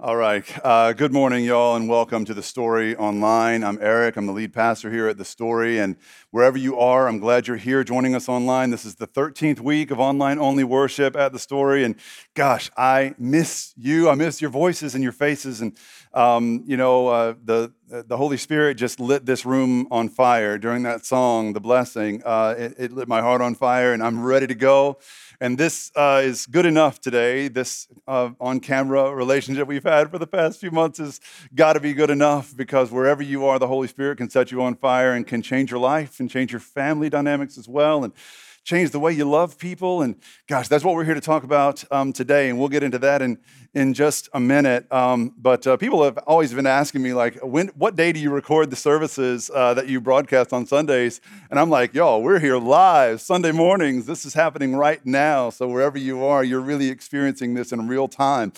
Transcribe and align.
All 0.00 0.16
right. 0.16 0.44
Uh, 0.64 0.92
good 0.92 1.12
morning, 1.12 1.44
y'all, 1.44 1.76
and 1.76 1.88
welcome 1.88 2.24
to 2.24 2.34
the 2.34 2.42
Story 2.42 2.96
Online. 2.96 3.62
I'm 3.62 3.78
Eric. 3.80 4.16
I'm 4.16 4.26
the 4.26 4.32
lead 4.32 4.52
pastor 4.52 4.90
here 4.90 5.06
at 5.06 5.18
the 5.18 5.24
Story, 5.24 5.78
and 5.78 5.94
wherever 6.32 6.58
you 6.58 6.76
are, 6.80 7.06
I'm 7.06 7.20
glad 7.20 7.46
you're 7.46 7.58
here 7.58 7.84
joining 7.84 8.16
us 8.16 8.28
online. 8.28 8.70
This 8.70 8.84
is 8.84 8.96
the 8.96 9.06
13th 9.06 9.60
week 9.60 9.92
of 9.92 10.00
online 10.00 10.40
only 10.40 10.64
worship 10.64 11.14
at 11.14 11.32
the 11.32 11.38
Story, 11.38 11.84
and 11.84 11.94
gosh, 12.34 12.72
I 12.76 13.14
miss 13.18 13.72
you. 13.76 14.10
I 14.10 14.16
miss 14.16 14.40
your 14.40 14.50
voices 14.50 14.96
and 14.96 15.04
your 15.04 15.12
faces, 15.12 15.60
and 15.60 15.78
um, 16.12 16.64
you 16.66 16.76
know, 16.76 17.06
uh, 17.06 17.34
the 17.44 17.72
the 17.88 18.16
Holy 18.16 18.36
Spirit 18.36 18.74
just 18.74 18.98
lit 18.98 19.26
this 19.26 19.44
room 19.44 19.86
on 19.90 20.08
fire 20.08 20.58
during 20.58 20.82
that 20.84 21.04
song, 21.04 21.52
"The 21.52 21.60
Blessing." 21.60 22.22
Uh, 22.24 22.54
it, 22.56 22.74
it 22.78 22.92
lit 22.92 23.08
my 23.08 23.20
heart 23.20 23.40
on 23.40 23.54
fire, 23.54 23.92
and 23.92 24.02
I'm 24.02 24.22
ready 24.22 24.46
to 24.46 24.54
go. 24.54 24.98
And 25.40 25.58
this 25.58 25.92
uh, 25.94 26.22
is 26.24 26.46
good 26.46 26.66
enough 26.66 27.00
today. 27.00 27.48
This 27.48 27.88
uh, 28.06 28.30
on 28.40 28.60
camera 28.60 29.14
relationship 29.14 29.68
we've 29.68 29.84
had 29.84 30.10
for 30.10 30.18
the 30.18 30.26
past 30.26 30.60
few 30.60 30.70
months 30.70 30.98
has 30.98 31.20
got 31.54 31.74
to 31.74 31.80
be 31.80 31.92
good 31.92 32.10
enough 32.10 32.56
because 32.56 32.90
wherever 32.90 33.22
you 33.22 33.44
are, 33.44 33.58
the 33.58 33.68
Holy 33.68 33.88
Spirit 33.88 34.18
can 34.18 34.30
set 34.30 34.50
you 34.50 34.62
on 34.62 34.74
fire 34.76 35.12
and 35.12 35.26
can 35.26 35.42
change 35.42 35.70
your 35.70 35.80
life 35.80 36.20
and 36.20 36.30
change 36.30 36.52
your 36.52 36.60
family 36.60 37.10
dynamics 37.10 37.58
as 37.58 37.68
well. 37.68 38.04
And 38.04 38.12
change 38.64 38.90
the 38.90 38.98
way 38.98 39.12
you 39.12 39.28
love 39.28 39.58
people. 39.58 40.02
And 40.02 40.16
gosh, 40.48 40.68
that's 40.68 40.82
what 40.82 40.94
we're 40.94 41.04
here 41.04 41.14
to 41.14 41.20
talk 41.20 41.44
about 41.44 41.84
um, 41.92 42.12
today. 42.12 42.48
And 42.48 42.58
we'll 42.58 42.70
get 42.70 42.82
into 42.82 42.98
that 43.00 43.20
in, 43.20 43.38
in 43.74 43.92
just 43.92 44.28
a 44.32 44.40
minute. 44.40 44.90
Um, 44.90 45.34
but 45.36 45.66
uh, 45.66 45.76
people 45.76 46.02
have 46.02 46.16
always 46.18 46.54
been 46.54 46.66
asking 46.66 47.02
me, 47.02 47.12
like, 47.12 47.38
when, 47.42 47.68
what 47.68 47.94
day 47.94 48.12
do 48.12 48.18
you 48.18 48.30
record 48.30 48.70
the 48.70 48.76
services 48.76 49.50
uh, 49.54 49.74
that 49.74 49.88
you 49.88 50.00
broadcast 50.00 50.52
on 50.52 50.64
Sundays? 50.64 51.20
And 51.50 51.60
I'm 51.60 51.68
like, 51.68 51.92
y'all, 51.92 52.22
we're 52.22 52.40
here 52.40 52.56
live 52.56 53.20
Sunday 53.20 53.52
mornings. 53.52 54.06
This 54.06 54.24
is 54.24 54.32
happening 54.32 54.74
right 54.74 55.04
now. 55.04 55.50
So 55.50 55.68
wherever 55.68 55.98
you 55.98 56.24
are, 56.24 56.42
you're 56.42 56.60
really 56.60 56.88
experiencing 56.88 57.52
this 57.52 57.70
in 57.70 57.86
real 57.86 58.08
time 58.08 58.52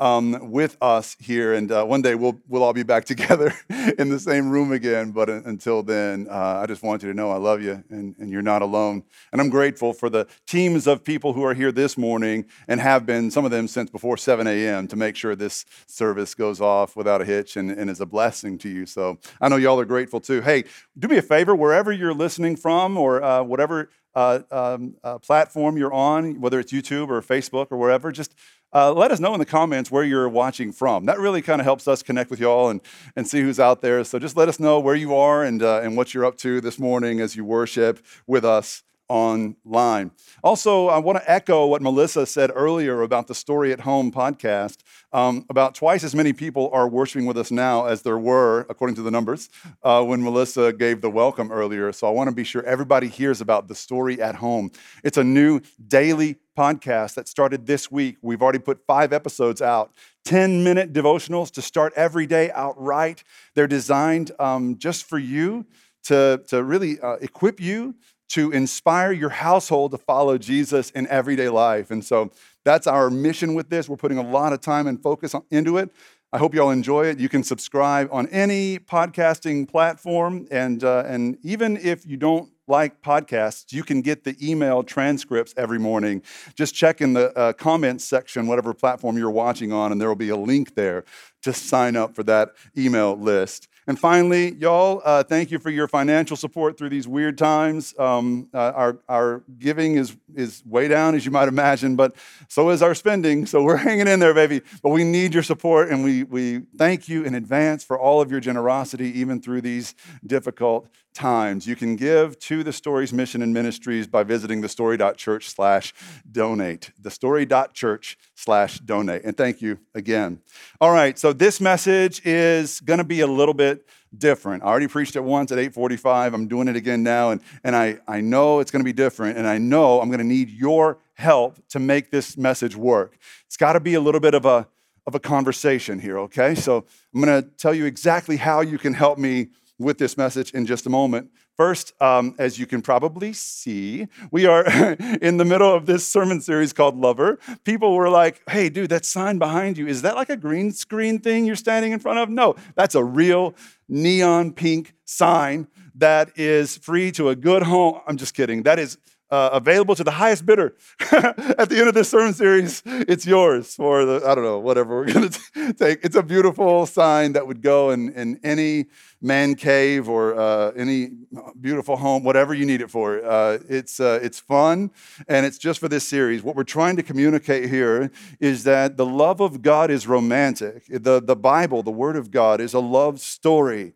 um, 0.00 0.50
with 0.50 0.76
us 0.82 1.16
here. 1.20 1.54
And 1.54 1.70
uh, 1.70 1.84
one 1.84 2.02
day 2.02 2.16
we'll, 2.16 2.40
we'll 2.48 2.64
all 2.64 2.72
be 2.72 2.82
back 2.82 3.04
together 3.12 3.54
in 3.96 4.08
the 4.08 4.18
same 4.18 4.50
room 4.50 4.72
again. 4.72 5.12
But 5.12 5.28
until 5.28 5.84
then, 5.84 6.26
uh, 6.28 6.60
I 6.62 6.66
just 6.66 6.82
want 6.82 7.02
you 7.02 7.08
to 7.10 7.14
know 7.14 7.30
I 7.30 7.36
love 7.36 7.62
you 7.62 7.84
and, 7.90 8.16
and 8.18 8.30
you're 8.30 8.42
not 8.42 8.62
alone. 8.62 9.04
And 9.30 9.40
I'm 9.40 9.51
grateful 9.52 9.92
for 9.92 10.10
the 10.10 10.26
teams 10.46 10.86
of 10.88 11.04
people 11.04 11.34
who 11.34 11.44
are 11.44 11.54
here 11.54 11.70
this 11.70 11.96
morning 11.96 12.46
and 12.66 12.80
have 12.80 13.06
been, 13.06 13.30
some 13.30 13.44
of 13.44 13.52
them 13.52 13.68
since 13.68 13.90
before 13.90 14.16
7 14.16 14.46
a.m 14.48 14.88
to 14.88 14.96
make 14.96 15.14
sure 15.14 15.36
this 15.36 15.64
service 15.86 16.34
goes 16.34 16.60
off 16.60 16.96
without 16.96 17.20
a 17.20 17.24
hitch 17.24 17.56
and, 17.56 17.70
and 17.70 17.90
is 17.90 18.00
a 18.00 18.06
blessing 18.06 18.58
to 18.58 18.68
you. 18.68 18.86
So 18.86 19.18
I 19.40 19.48
know 19.48 19.56
y'all 19.56 19.78
are 19.78 19.84
grateful 19.84 20.20
too. 20.20 20.40
Hey, 20.40 20.64
do 20.98 21.08
me 21.08 21.18
a 21.18 21.22
favor, 21.22 21.54
wherever 21.54 21.92
you're 21.92 22.14
listening 22.14 22.56
from 22.56 22.96
or 22.96 23.22
uh, 23.22 23.42
whatever 23.42 23.90
uh, 24.14 24.40
um, 24.50 24.94
uh, 25.02 25.18
platform 25.18 25.76
you're 25.76 25.92
on, 25.92 26.40
whether 26.40 26.60
it's 26.60 26.72
YouTube 26.72 27.08
or 27.08 27.22
Facebook 27.22 27.68
or 27.70 27.76
wherever, 27.76 28.12
just 28.12 28.34
uh, 28.74 28.92
let 28.92 29.10
us 29.10 29.20
know 29.20 29.34
in 29.34 29.38
the 29.38 29.46
comments 29.46 29.90
where 29.90 30.04
you're 30.04 30.28
watching 30.28 30.72
from. 30.72 31.06
That 31.06 31.18
really 31.18 31.42
kind 31.42 31.60
of 31.60 31.64
helps 31.64 31.86
us 31.86 32.02
connect 32.02 32.30
with 32.30 32.40
y'all 32.40 32.70
and, 32.70 32.80
and 33.16 33.26
see 33.28 33.40
who's 33.40 33.60
out 33.60 33.82
there. 33.82 34.02
So 34.04 34.18
just 34.18 34.36
let 34.36 34.48
us 34.48 34.58
know 34.58 34.80
where 34.80 34.94
you 34.94 35.14
are 35.14 35.44
and, 35.44 35.62
uh, 35.62 35.80
and 35.82 35.96
what 35.96 36.14
you're 36.14 36.24
up 36.24 36.36
to 36.38 36.60
this 36.60 36.78
morning 36.78 37.20
as 37.20 37.36
you 37.36 37.44
worship 37.44 38.04
with 38.26 38.44
us 38.44 38.82
online. 39.12 40.10
Also, 40.42 40.88
I 40.88 40.96
want 40.96 41.18
to 41.18 41.30
echo 41.30 41.66
what 41.66 41.82
Melissa 41.82 42.24
said 42.24 42.50
earlier 42.54 43.02
about 43.02 43.26
the 43.26 43.34
Story 43.34 43.70
at 43.70 43.80
Home 43.80 44.10
podcast. 44.10 44.78
Um, 45.12 45.44
about 45.50 45.74
twice 45.74 46.02
as 46.02 46.14
many 46.14 46.32
people 46.32 46.70
are 46.72 46.88
worshiping 46.88 47.26
with 47.26 47.36
us 47.36 47.50
now 47.50 47.84
as 47.84 48.00
there 48.00 48.16
were, 48.16 48.64
according 48.70 48.96
to 48.96 49.02
the 49.02 49.10
numbers, 49.10 49.50
uh, 49.82 50.02
when 50.02 50.22
Melissa 50.22 50.72
gave 50.72 51.02
the 51.02 51.10
welcome 51.10 51.52
earlier. 51.52 51.92
So 51.92 52.06
I 52.06 52.10
want 52.10 52.28
to 52.28 52.34
be 52.34 52.42
sure 52.42 52.64
everybody 52.64 53.06
hears 53.08 53.42
about 53.42 53.68
the 53.68 53.74
Story 53.74 54.18
at 54.18 54.36
Home. 54.36 54.70
It's 55.04 55.18
a 55.18 55.24
new 55.24 55.60
daily 55.86 56.36
podcast 56.56 57.12
that 57.16 57.28
started 57.28 57.66
this 57.66 57.90
week. 57.90 58.16
We've 58.22 58.40
already 58.40 58.60
put 58.60 58.80
five 58.86 59.12
episodes 59.12 59.60
out. 59.60 59.92
10 60.24 60.64
minute 60.64 60.94
devotionals 60.94 61.50
to 61.50 61.60
start 61.60 61.92
every 61.96 62.26
day 62.26 62.50
outright. 62.52 63.24
They're 63.54 63.66
designed 63.66 64.30
um, 64.38 64.78
just 64.78 65.04
for 65.04 65.18
you 65.18 65.66
to, 66.04 66.42
to 66.48 66.64
really 66.64 66.98
uh, 66.98 67.16
equip 67.16 67.60
you 67.60 67.94
to 68.32 68.50
inspire 68.50 69.12
your 69.12 69.30
household 69.30 69.90
to 69.92 69.98
follow 69.98 70.38
Jesus 70.38 70.90
in 70.90 71.06
everyday 71.08 71.48
life. 71.48 71.90
And 71.90 72.04
so 72.04 72.30
that's 72.64 72.86
our 72.86 73.10
mission 73.10 73.54
with 73.54 73.68
this. 73.68 73.88
We're 73.88 73.96
putting 73.96 74.18
a 74.18 74.22
lot 74.22 74.52
of 74.52 74.60
time 74.60 74.86
and 74.86 75.02
focus 75.02 75.34
into 75.50 75.76
it. 75.76 75.90
I 76.32 76.38
hope 76.38 76.54
you 76.54 76.62
all 76.62 76.70
enjoy 76.70 77.06
it. 77.06 77.18
You 77.18 77.28
can 77.28 77.42
subscribe 77.42 78.08
on 78.10 78.26
any 78.28 78.78
podcasting 78.78 79.68
platform. 79.68 80.46
And, 80.50 80.82
uh, 80.82 81.04
and 81.06 81.36
even 81.42 81.76
if 81.76 82.06
you 82.06 82.16
don't 82.16 82.50
like 82.66 83.02
podcasts, 83.02 83.70
you 83.70 83.82
can 83.82 84.00
get 84.00 84.24
the 84.24 84.34
email 84.40 84.82
transcripts 84.82 85.52
every 85.58 85.78
morning. 85.78 86.22
Just 86.54 86.74
check 86.74 87.02
in 87.02 87.12
the 87.12 87.36
uh, 87.36 87.52
comments 87.52 88.04
section, 88.04 88.46
whatever 88.46 88.72
platform 88.72 89.18
you're 89.18 89.30
watching 89.30 89.74
on, 89.74 89.92
and 89.92 90.00
there 90.00 90.08
will 90.08 90.14
be 90.14 90.30
a 90.30 90.36
link 90.36 90.74
there 90.74 91.04
to 91.42 91.52
sign 91.52 91.96
up 91.96 92.14
for 92.14 92.22
that 92.22 92.52
email 92.78 93.14
list. 93.14 93.68
And 93.86 93.98
finally, 93.98 94.54
y'all, 94.54 95.02
uh, 95.04 95.24
thank 95.24 95.50
you 95.50 95.58
for 95.58 95.70
your 95.70 95.88
financial 95.88 96.36
support 96.36 96.78
through 96.78 96.90
these 96.90 97.08
weird 97.08 97.36
times. 97.36 97.94
Um, 97.98 98.48
uh, 98.54 98.72
our, 98.74 98.98
our 99.08 99.42
giving 99.58 99.96
is, 99.96 100.16
is 100.34 100.62
way 100.64 100.86
down, 100.88 101.14
as 101.14 101.24
you 101.24 101.32
might 101.32 101.48
imagine, 101.48 101.96
but 101.96 102.14
so 102.48 102.70
is 102.70 102.82
our 102.82 102.94
spending. 102.94 103.44
So 103.46 103.62
we're 103.62 103.76
hanging 103.88 104.06
in 104.06 104.20
there, 104.20 104.34
baby. 104.34 104.62
But 104.82 104.90
we 104.90 105.02
need 105.02 105.34
your 105.34 105.42
support, 105.42 105.90
and 105.90 106.04
we, 106.04 106.22
we 106.22 106.62
thank 106.76 107.08
you 107.08 107.24
in 107.24 107.34
advance 107.34 107.82
for 107.82 107.98
all 107.98 108.20
of 108.20 108.30
your 108.30 108.40
generosity, 108.40 109.18
even 109.18 109.40
through 109.40 109.62
these 109.62 109.94
difficult 110.24 110.88
times. 111.14 111.66
You 111.66 111.76
can 111.76 111.96
give 111.96 112.38
to 112.40 112.62
the 112.62 112.72
Story's 112.72 113.12
mission 113.12 113.42
and 113.42 113.52
ministries 113.52 114.06
by 114.06 114.22
visiting 114.22 114.62
thestory.church 114.62 115.48
slash 115.48 115.92
donate. 116.30 116.90
Thestory.church 117.00 118.18
slash 118.34 118.78
donate. 118.80 119.22
And 119.24 119.36
thank 119.36 119.60
you 119.60 119.78
again. 119.94 120.40
All 120.80 120.92
right, 120.92 121.18
so 121.18 121.32
this 121.32 121.60
message 121.60 122.24
is 122.24 122.80
going 122.80 122.98
to 122.98 123.04
be 123.04 123.20
a 123.20 123.26
little 123.26 123.54
bit 123.54 123.71
different. 124.16 124.62
I 124.62 124.66
already 124.66 124.88
preached 124.88 125.16
it 125.16 125.24
once 125.24 125.52
at 125.52 125.58
845. 125.58 126.34
I'm 126.34 126.48
doing 126.48 126.68
it 126.68 126.76
again 126.76 127.02
now, 127.02 127.30
and, 127.30 127.40
and 127.64 127.74
I, 127.76 127.98
I 128.06 128.20
know 128.20 128.60
it's 128.60 128.70
going 128.70 128.80
to 128.80 128.84
be 128.84 128.92
different, 128.92 129.38
and 129.38 129.46
I 129.46 129.58
know 129.58 130.00
I'm 130.00 130.08
going 130.08 130.18
to 130.18 130.26
need 130.26 130.50
your 130.50 130.98
help 131.14 131.58
to 131.68 131.78
make 131.78 132.10
this 132.10 132.36
message 132.36 132.76
work. 132.76 133.16
It's 133.46 133.56
got 133.56 133.74
to 133.74 133.80
be 133.80 133.94
a 133.94 134.00
little 134.00 134.20
bit 134.20 134.34
of 134.34 134.44
a, 134.44 134.66
of 135.06 135.14
a 135.14 135.20
conversation 135.20 135.98
here, 135.98 136.18
okay? 136.20 136.54
So 136.54 136.84
I'm 137.14 137.20
going 137.20 137.42
to 137.42 137.48
tell 137.56 137.74
you 137.74 137.84
exactly 137.84 138.36
how 138.36 138.60
you 138.60 138.78
can 138.78 138.94
help 138.94 139.18
me 139.18 139.48
with 139.78 139.98
this 139.98 140.16
message 140.16 140.52
in 140.52 140.66
just 140.66 140.86
a 140.86 140.90
moment. 140.90 141.30
First, 141.56 141.92
um, 142.00 142.34
as 142.38 142.58
you 142.58 142.66
can 142.66 142.80
probably 142.80 143.32
see, 143.32 144.08
we 144.30 144.46
are 144.46 144.64
in 145.20 145.36
the 145.36 145.44
middle 145.44 145.72
of 145.72 145.86
this 145.86 146.06
sermon 146.06 146.40
series 146.40 146.72
called 146.72 146.96
Lover. 146.96 147.38
People 147.64 147.94
were 147.94 148.08
like, 148.08 148.42
hey, 148.48 148.68
dude, 148.70 148.90
that 148.90 149.04
sign 149.04 149.38
behind 149.38 149.76
you, 149.76 149.86
is 149.86 150.02
that 150.02 150.16
like 150.16 150.30
a 150.30 150.36
green 150.36 150.72
screen 150.72 151.18
thing 151.18 151.44
you're 151.44 151.56
standing 151.56 151.92
in 151.92 151.98
front 151.98 152.18
of? 152.18 152.30
No, 152.30 152.56
that's 152.74 152.94
a 152.94 153.04
real 153.04 153.54
neon 153.88 154.52
pink 154.52 154.94
sign 155.04 155.68
that 155.94 156.30
is 156.36 156.78
free 156.78 157.12
to 157.12 157.28
a 157.28 157.36
good 157.36 157.62
home. 157.62 158.00
I'm 158.06 158.16
just 158.16 158.34
kidding. 158.34 158.62
That 158.62 158.78
is 158.78 158.96
uh, 159.32 159.48
available 159.54 159.94
to 159.94 160.04
the 160.04 160.10
highest 160.10 160.44
bidder. 160.44 160.76
At 161.10 161.70
the 161.70 161.76
end 161.78 161.88
of 161.88 161.94
this 161.94 162.10
sermon 162.10 162.34
series, 162.34 162.82
it's 162.84 163.26
yours 163.26 163.74
for 163.74 164.04
the, 164.04 164.22
I 164.26 164.34
don't 164.34 164.44
know, 164.44 164.58
whatever 164.58 164.96
we're 164.96 165.06
going 165.12 165.30
to 165.30 165.72
take. 165.72 166.00
It's 166.04 166.16
a 166.16 166.22
beautiful 166.22 166.84
sign 166.84 167.32
that 167.32 167.46
would 167.46 167.62
go 167.62 167.90
in, 167.90 168.12
in 168.12 168.38
any 168.44 168.86
man 169.22 169.54
cave 169.54 170.06
or 170.06 170.38
uh, 170.38 170.72
any 170.72 171.12
beautiful 171.58 171.96
home, 171.96 172.24
whatever 172.24 172.52
you 172.52 172.66
need 172.66 172.82
it 172.82 172.90
for. 172.90 173.24
Uh, 173.24 173.58
it's, 173.70 174.00
uh, 174.00 174.20
it's 174.22 174.38
fun 174.38 174.90
and 175.26 175.46
it's 175.46 175.56
just 175.56 175.80
for 175.80 175.88
this 175.88 176.06
series. 176.06 176.42
What 176.42 176.54
we're 176.54 176.64
trying 176.64 176.96
to 176.96 177.02
communicate 177.02 177.70
here 177.70 178.10
is 178.38 178.64
that 178.64 178.98
the 178.98 179.06
love 179.06 179.40
of 179.40 179.62
God 179.62 179.90
is 179.90 180.06
romantic. 180.06 180.84
The, 180.90 181.22
the 181.22 181.36
Bible, 181.36 181.82
the 181.82 181.90
Word 181.90 182.16
of 182.16 182.30
God, 182.30 182.60
is 182.60 182.74
a 182.74 182.80
love 182.80 183.18
story. 183.18 183.94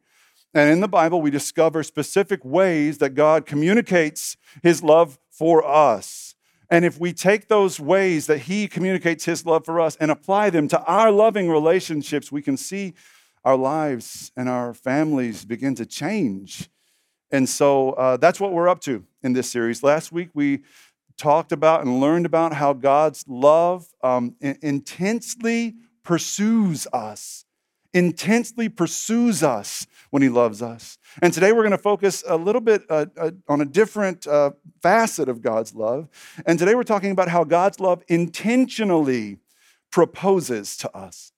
And 0.56 0.70
in 0.70 0.80
the 0.80 0.88
Bible, 0.88 1.20
we 1.20 1.30
discover 1.30 1.82
specific 1.82 2.42
ways 2.42 2.96
that 2.96 3.10
God 3.10 3.44
communicates 3.44 4.38
his 4.62 4.82
love 4.82 5.18
for 5.36 5.66
us. 5.66 6.34
And 6.68 6.84
if 6.84 6.98
we 6.98 7.12
take 7.12 7.48
those 7.48 7.78
ways 7.78 8.26
that 8.26 8.38
he 8.38 8.66
communicates 8.66 9.24
his 9.24 9.46
love 9.46 9.64
for 9.64 9.80
us 9.80 9.96
and 9.96 10.10
apply 10.10 10.50
them 10.50 10.66
to 10.68 10.82
our 10.82 11.12
loving 11.12 11.48
relationships, 11.48 12.32
we 12.32 12.42
can 12.42 12.56
see 12.56 12.94
our 13.44 13.56
lives 13.56 14.32
and 14.36 14.48
our 14.48 14.74
families 14.74 15.44
begin 15.44 15.74
to 15.76 15.86
change. 15.86 16.68
And 17.30 17.48
so 17.48 17.92
uh, 17.92 18.16
that's 18.16 18.40
what 18.40 18.52
we're 18.52 18.68
up 18.68 18.80
to 18.80 19.04
in 19.22 19.32
this 19.32 19.50
series. 19.50 19.82
Last 19.82 20.10
week, 20.10 20.30
we 20.34 20.62
talked 21.16 21.52
about 21.52 21.82
and 21.82 22.00
learned 22.00 22.26
about 22.26 22.52
how 22.52 22.72
God's 22.72 23.24
love 23.28 23.86
um, 24.02 24.34
intensely 24.40 25.76
pursues 26.02 26.86
us 26.92 27.45
intensely 27.96 28.68
pursues 28.68 29.42
us 29.42 29.86
when 30.10 30.22
he 30.22 30.28
loves 30.28 30.60
us. 30.60 30.98
And 31.22 31.32
today 31.32 31.52
we're 31.52 31.62
going 31.62 31.70
to 31.70 31.78
focus 31.78 32.22
a 32.26 32.36
little 32.36 32.60
bit 32.60 32.82
uh, 32.90 33.06
uh, 33.16 33.30
on 33.48 33.62
a 33.62 33.64
different 33.64 34.26
uh, 34.26 34.50
facet 34.82 35.30
of 35.30 35.40
God's 35.40 35.74
love. 35.74 36.08
And 36.44 36.58
today 36.58 36.74
we're 36.74 36.82
talking 36.84 37.10
about 37.10 37.28
how 37.28 37.42
God's 37.42 37.80
love 37.80 38.02
intentionally 38.08 39.38
proposes 39.90 40.76
to 40.78 40.94
us. 40.94 41.32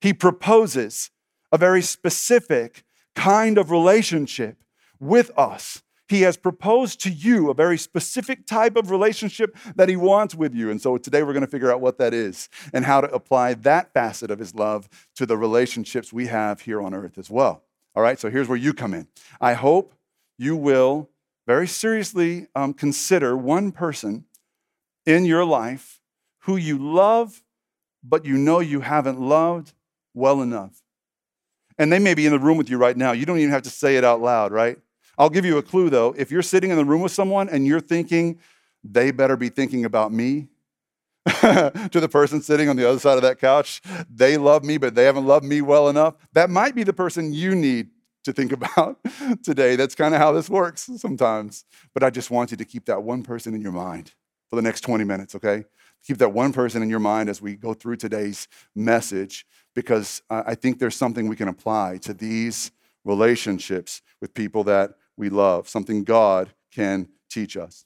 He 0.00 0.12
proposes 0.12 1.10
a 1.50 1.58
very 1.58 1.82
specific 1.82 2.84
kind 3.16 3.58
of 3.58 3.72
relationship 3.72 4.58
with 5.00 5.30
us. 5.36 5.82
He 6.08 6.22
has 6.22 6.36
proposed 6.36 7.00
to 7.02 7.10
you 7.10 7.50
a 7.50 7.54
very 7.54 7.78
specific 7.78 8.46
type 8.46 8.76
of 8.76 8.90
relationship 8.90 9.56
that 9.74 9.88
He 9.88 9.96
wants 9.96 10.34
with 10.34 10.54
you. 10.54 10.70
And 10.70 10.80
so 10.80 10.96
today 10.98 11.22
we're 11.22 11.32
going 11.32 11.44
to 11.44 11.50
figure 11.50 11.72
out 11.72 11.80
what 11.80 11.98
that 11.98 12.14
is 12.14 12.48
and 12.72 12.84
how 12.84 13.00
to 13.00 13.12
apply 13.12 13.54
that 13.54 13.92
facet 13.92 14.30
of 14.30 14.38
His 14.38 14.54
love 14.54 14.88
to 15.16 15.26
the 15.26 15.36
relationships 15.36 16.12
we 16.12 16.26
have 16.26 16.60
here 16.60 16.80
on 16.80 16.94
earth 16.94 17.18
as 17.18 17.30
well. 17.30 17.64
All 17.94 18.02
right, 18.02 18.20
so 18.20 18.30
here's 18.30 18.48
where 18.48 18.58
you 18.58 18.72
come 18.72 18.94
in. 18.94 19.08
I 19.40 19.54
hope 19.54 19.94
you 20.38 20.54
will 20.54 21.10
very 21.46 21.66
seriously 21.66 22.46
um, 22.54 22.74
consider 22.74 23.36
one 23.36 23.72
person 23.72 24.24
in 25.06 25.24
your 25.24 25.44
life 25.44 26.00
who 26.40 26.56
you 26.56 26.78
love, 26.78 27.42
but 28.04 28.24
you 28.24 28.36
know 28.36 28.60
you 28.60 28.80
haven't 28.80 29.20
loved 29.20 29.72
well 30.14 30.42
enough. 30.42 30.82
And 31.78 31.92
they 31.92 31.98
may 31.98 32.14
be 32.14 32.26
in 32.26 32.32
the 32.32 32.38
room 32.38 32.56
with 32.56 32.70
you 32.70 32.78
right 32.78 32.96
now. 32.96 33.12
You 33.12 33.26
don't 33.26 33.38
even 33.38 33.50
have 33.50 33.62
to 33.62 33.70
say 33.70 33.96
it 33.96 34.04
out 34.04 34.20
loud, 34.20 34.52
right? 34.52 34.78
I'll 35.18 35.30
give 35.30 35.44
you 35.44 35.58
a 35.58 35.62
clue 35.62 35.90
though. 35.90 36.14
If 36.16 36.30
you're 36.30 36.42
sitting 36.42 36.70
in 36.70 36.76
the 36.76 36.84
room 36.84 37.02
with 37.02 37.12
someone 37.12 37.48
and 37.48 37.66
you're 37.66 37.80
thinking, 37.80 38.38
they 38.84 39.10
better 39.10 39.36
be 39.36 39.48
thinking 39.48 39.84
about 39.84 40.12
me, 40.12 40.48
to 41.40 41.90
the 41.92 42.08
person 42.08 42.40
sitting 42.40 42.68
on 42.68 42.76
the 42.76 42.88
other 42.88 43.00
side 43.00 43.16
of 43.16 43.22
that 43.22 43.40
couch, 43.40 43.82
they 44.08 44.36
love 44.36 44.64
me, 44.64 44.78
but 44.78 44.94
they 44.94 45.04
haven't 45.04 45.26
loved 45.26 45.44
me 45.44 45.60
well 45.60 45.88
enough. 45.88 46.14
That 46.34 46.50
might 46.50 46.74
be 46.74 46.84
the 46.84 46.92
person 46.92 47.32
you 47.32 47.54
need 47.56 47.88
to 48.24 48.32
think 48.32 48.52
about 48.60 48.98
today. 49.42 49.74
That's 49.74 49.94
kind 49.94 50.14
of 50.14 50.20
how 50.20 50.32
this 50.32 50.48
works 50.48 50.88
sometimes. 50.96 51.64
But 51.94 52.04
I 52.04 52.10
just 52.10 52.30
want 52.30 52.52
you 52.52 52.56
to 52.58 52.64
keep 52.64 52.84
that 52.86 53.02
one 53.02 53.22
person 53.22 53.54
in 53.54 53.60
your 53.60 53.72
mind 53.72 54.12
for 54.48 54.56
the 54.56 54.62
next 54.62 54.82
20 54.82 55.02
minutes, 55.02 55.34
okay? 55.34 55.64
Keep 56.06 56.18
that 56.18 56.32
one 56.32 56.52
person 56.52 56.82
in 56.82 56.90
your 56.90 57.00
mind 57.00 57.28
as 57.28 57.42
we 57.42 57.56
go 57.56 57.74
through 57.74 57.96
today's 57.96 58.46
message 58.76 59.44
because 59.74 60.22
I 60.30 60.54
think 60.54 60.78
there's 60.78 60.94
something 60.94 61.28
we 61.28 61.36
can 61.36 61.48
apply 61.48 61.98
to 61.98 62.14
these 62.14 62.70
relationships 63.04 64.00
with 64.20 64.32
people 64.32 64.62
that 64.64 64.92
we 65.16 65.28
love, 65.28 65.68
something 65.68 66.04
God 66.04 66.50
can 66.72 67.08
teach 67.30 67.56
us. 67.56 67.84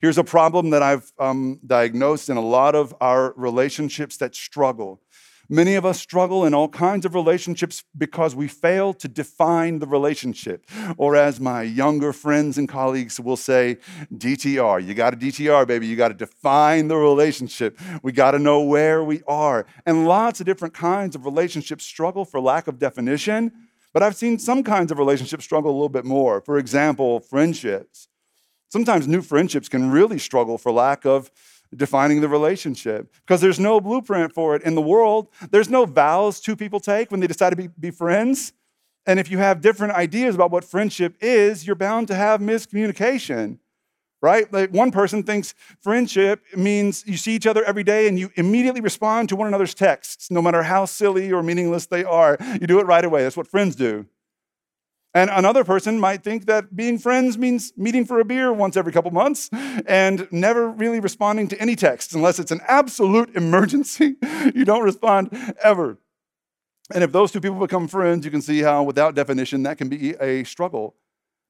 Here's 0.00 0.18
a 0.18 0.24
problem 0.24 0.70
that 0.70 0.82
I've 0.82 1.12
um, 1.18 1.60
diagnosed 1.64 2.28
in 2.28 2.36
a 2.36 2.40
lot 2.40 2.74
of 2.74 2.94
our 3.00 3.32
relationships 3.36 4.16
that 4.16 4.34
struggle. 4.34 5.00
Many 5.48 5.74
of 5.74 5.84
us 5.84 6.00
struggle 6.00 6.44
in 6.44 6.54
all 6.54 6.68
kinds 6.68 7.04
of 7.04 7.14
relationships 7.14 7.84
because 7.96 8.34
we 8.34 8.48
fail 8.48 8.94
to 8.94 9.06
define 9.06 9.80
the 9.80 9.86
relationship. 9.86 10.66
Or, 10.96 11.14
as 11.14 11.38
my 11.38 11.62
younger 11.62 12.12
friends 12.12 12.58
and 12.58 12.68
colleagues 12.68 13.20
will 13.20 13.36
say, 13.36 13.78
DTR. 14.12 14.84
You 14.84 14.94
got 14.94 15.10
to 15.10 15.16
DTR, 15.16 15.66
baby. 15.66 15.86
You 15.86 15.94
got 15.94 16.08
to 16.08 16.14
define 16.14 16.88
the 16.88 16.96
relationship. 16.96 17.78
We 18.02 18.12
got 18.12 18.30
to 18.30 18.38
know 18.38 18.62
where 18.62 19.04
we 19.04 19.22
are. 19.28 19.66
And 19.84 20.08
lots 20.08 20.40
of 20.40 20.46
different 20.46 20.74
kinds 20.74 21.14
of 21.14 21.26
relationships 21.26 21.84
struggle 21.84 22.24
for 22.24 22.40
lack 22.40 22.66
of 22.66 22.78
definition 22.78 23.52
but 23.92 24.02
I've 24.02 24.16
seen 24.16 24.38
some 24.38 24.62
kinds 24.62 24.90
of 24.90 24.98
relationships 24.98 25.44
struggle 25.44 25.70
a 25.70 25.72
little 25.72 25.88
bit 25.88 26.04
more. 26.04 26.40
For 26.40 26.58
example, 26.58 27.20
friendships. 27.20 28.08
Sometimes 28.68 29.06
new 29.06 29.22
friendships 29.22 29.68
can 29.68 29.90
really 29.90 30.18
struggle 30.18 30.56
for 30.56 30.72
lack 30.72 31.04
of 31.04 31.30
defining 31.74 32.20
the 32.20 32.28
relationship 32.28 33.12
because 33.26 33.40
there's 33.40 33.60
no 33.60 33.80
blueprint 33.80 34.32
for 34.32 34.54
it 34.56 34.62
in 34.62 34.74
the 34.74 34.82
world. 34.82 35.28
There's 35.50 35.70
no 35.70 35.84
vows 35.84 36.40
two 36.40 36.56
people 36.56 36.80
take 36.80 37.10
when 37.10 37.20
they 37.20 37.26
decide 37.26 37.50
to 37.50 37.56
be, 37.56 37.68
be 37.68 37.90
friends. 37.90 38.52
And 39.06 39.18
if 39.18 39.30
you 39.30 39.38
have 39.38 39.60
different 39.60 39.94
ideas 39.94 40.34
about 40.34 40.50
what 40.50 40.64
friendship 40.64 41.16
is, 41.20 41.66
you're 41.66 41.76
bound 41.76 42.08
to 42.08 42.14
have 42.14 42.40
miscommunication 42.40 43.58
right? 44.22 44.50
Like 44.52 44.70
one 44.70 44.92
person 44.92 45.24
thinks 45.24 45.54
friendship 45.80 46.42
means 46.56 47.04
you 47.06 47.16
see 47.16 47.34
each 47.34 47.46
other 47.46 47.64
every 47.64 47.82
day 47.82 48.06
and 48.08 48.18
you 48.18 48.30
immediately 48.36 48.80
respond 48.80 49.28
to 49.28 49.36
one 49.36 49.48
another's 49.48 49.74
texts, 49.74 50.30
no 50.30 50.40
matter 50.40 50.62
how 50.62 50.84
silly 50.84 51.32
or 51.32 51.42
meaningless 51.42 51.86
they 51.86 52.04
are. 52.04 52.38
You 52.60 52.66
do 52.66 52.78
it 52.78 52.86
right 52.86 53.04
away. 53.04 53.24
That's 53.24 53.36
what 53.36 53.48
friends 53.48 53.74
do. 53.74 54.06
And 55.14 55.28
another 55.28 55.62
person 55.62 56.00
might 56.00 56.22
think 56.22 56.46
that 56.46 56.74
being 56.74 56.98
friends 56.98 57.36
means 57.36 57.72
meeting 57.76 58.06
for 58.06 58.18
a 58.20 58.24
beer 58.24 58.50
once 58.50 58.78
every 58.78 58.92
couple 58.92 59.10
months 59.10 59.50
and 59.86 60.26
never 60.30 60.70
really 60.70 61.00
responding 61.00 61.48
to 61.48 61.60
any 61.60 61.76
texts 61.76 62.14
unless 62.14 62.38
it's 62.38 62.50
an 62.50 62.62
absolute 62.66 63.30
emergency. 63.36 64.16
you 64.54 64.64
don't 64.64 64.84
respond 64.84 65.54
ever. 65.62 65.98
And 66.94 67.04
if 67.04 67.12
those 67.12 67.30
two 67.30 67.40
people 67.40 67.58
become 67.58 67.88
friends, 67.88 68.24
you 68.24 68.30
can 68.30 68.40
see 68.42 68.60
how, 68.60 68.82
without 68.84 69.14
definition, 69.14 69.64
that 69.64 69.78
can 69.78 69.88
be 69.88 70.14
a 70.20 70.44
struggle. 70.44 70.94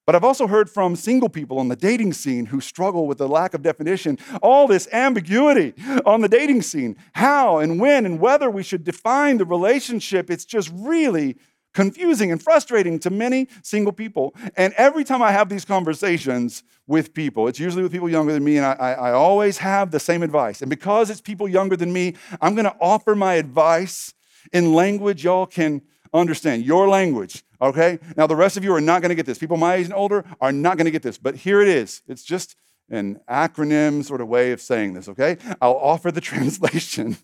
But 0.05 0.17
I've 0.17 0.25
also 0.25 0.47
heard 0.47 0.69
from 0.69 0.97
single 0.97 1.29
people 1.29 1.59
on 1.59 1.69
the 1.69 1.77
dating 1.77 2.13
scene 2.15 2.47
who 2.47 2.61
struggle 2.61 3.07
with 3.07 3.19
the 3.19 3.29
lack 3.29 3.55
of 3.55 3.63
definition, 3.63 4.19
all 4.43 4.67
this 4.67 4.89
ambiguity 4.93 5.75
on 6.05 6.23
the 6.23 6.29
dating 6.29 6.63
scene, 6.63 6.97
how 7.13 7.59
and 7.59 7.81
when 7.81 8.05
and 8.05 8.19
whether 8.19 8.51
we 8.51 8.65
should 8.65 8.83
define 8.83 9.39
the 9.39 9.45
relationship. 9.45 10.29
It's 10.29 10.45
just 10.45 10.73
really 10.75 11.37
confusing 11.73 12.31
and 12.31 12.43
frustrating 12.43 12.99
to 12.99 13.11
many 13.11 13.49
single 13.63 13.93
people. 13.93 14.35
And 14.57 14.73
every 14.75 15.05
time 15.05 15.23
I 15.23 15.33
have 15.33 15.49
these 15.49 15.65
conversations 15.65 16.65
with 16.87 17.15
people, 17.15 17.49
it's 17.49 17.59
usually 17.59 17.83
with 17.83 17.93
people 17.93 18.09
younger 18.09 18.33
than 18.33 18.45
me, 18.45 18.57
and 18.59 18.67
I, 18.67 18.73
I, 18.73 19.13
always 19.13 19.59
have 19.59 19.91
the 19.91 20.01
same 20.01 20.23
advice. 20.23 20.61
And 20.61 20.69
because 20.69 21.09
it's 21.09 21.21
people 21.21 21.49
younger 21.49 21.77
than 21.77 21.93
me, 21.93 22.15
I'm 22.41 22.55
gonna 22.55 22.77
offer 22.81 23.15
my 23.15 23.35
advice 23.35 24.13
in 24.53 24.75
language 24.75 25.25
y'all 25.25 25.47
can 25.47 25.83
understand, 26.13 26.65
your 26.65 26.89
language 26.89 27.43
Okay? 27.63 28.01
Now, 28.17 28.27
the 28.27 28.37
rest 28.37 28.57
of 28.57 28.65
you 28.65 28.75
are 28.75 28.81
not 28.81 29.01
going 29.01 29.11
to 29.11 29.15
get 29.15 29.25
this. 29.25 29.39
People 29.39 29.57
my 29.57 29.75
age 29.75 29.87
and 29.87 29.95
older 29.95 30.25
are 30.41 30.53
not 30.53 30.77
going 30.77 30.87
to 30.87 30.91
get 30.91 31.03
this, 31.03 31.17
but 31.17 31.37
here 31.37 31.63
it 31.63 31.69
is. 31.69 32.03
It's 32.09 32.25
just 32.25 32.57
an 32.91 33.21
acronym 33.31 34.05
sort 34.05 34.21
of 34.21 34.29
way 34.29 34.53
of 34.53 34.61
saying 34.61 34.95
this, 34.95 35.09
okay? 35.09 35.39
I'll 35.63 35.77
offer 35.77 36.11
the 36.11 36.21
translation 36.33 37.15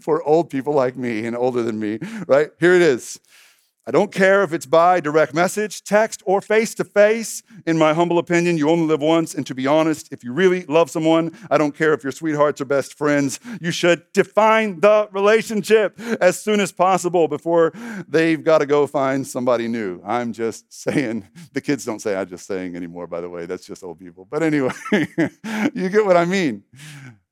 for 0.00 0.22
old 0.22 0.50
people 0.50 0.74
like 0.74 0.96
me 0.96 1.26
and 1.26 1.34
older 1.34 1.62
than 1.62 1.80
me, 1.80 1.98
right? 2.28 2.50
Here 2.60 2.74
it 2.74 2.82
is. 2.82 3.18
I 3.88 3.92
don't 3.92 4.10
care 4.10 4.42
if 4.42 4.52
it's 4.52 4.66
by 4.66 4.98
direct 4.98 5.32
message, 5.32 5.84
text, 5.84 6.20
or 6.26 6.40
face 6.40 6.74
to 6.74 6.82
face. 6.82 7.44
In 7.66 7.78
my 7.78 7.94
humble 7.94 8.18
opinion, 8.18 8.58
you 8.58 8.68
only 8.68 8.84
live 8.84 9.00
once. 9.00 9.32
And 9.32 9.46
to 9.46 9.54
be 9.54 9.68
honest, 9.68 10.12
if 10.12 10.24
you 10.24 10.32
really 10.32 10.64
love 10.64 10.90
someone, 10.90 11.32
I 11.52 11.56
don't 11.56 11.72
care 11.72 11.92
if 11.94 12.02
your 12.02 12.10
sweethearts 12.10 12.60
or 12.60 12.64
best 12.64 12.94
friends, 12.94 13.38
you 13.60 13.70
should 13.70 14.02
define 14.12 14.80
the 14.80 15.08
relationship 15.12 16.00
as 16.20 16.36
soon 16.36 16.58
as 16.58 16.72
possible 16.72 17.28
before 17.28 17.72
they've 18.08 18.42
got 18.42 18.58
to 18.58 18.66
go 18.66 18.88
find 18.88 19.24
somebody 19.24 19.68
new. 19.68 20.02
I'm 20.04 20.32
just 20.32 20.72
saying, 20.72 21.28
the 21.52 21.60
kids 21.60 21.84
don't 21.84 22.00
say 22.02 22.16
I'm 22.16 22.28
just 22.28 22.48
saying 22.48 22.74
anymore, 22.74 23.06
by 23.06 23.20
the 23.20 23.30
way. 23.30 23.46
That's 23.46 23.66
just 23.66 23.84
old 23.84 24.00
people. 24.00 24.26
But 24.28 24.42
anyway, 24.42 24.72
you 24.92 25.88
get 25.90 26.04
what 26.04 26.16
I 26.16 26.24
mean. 26.24 26.64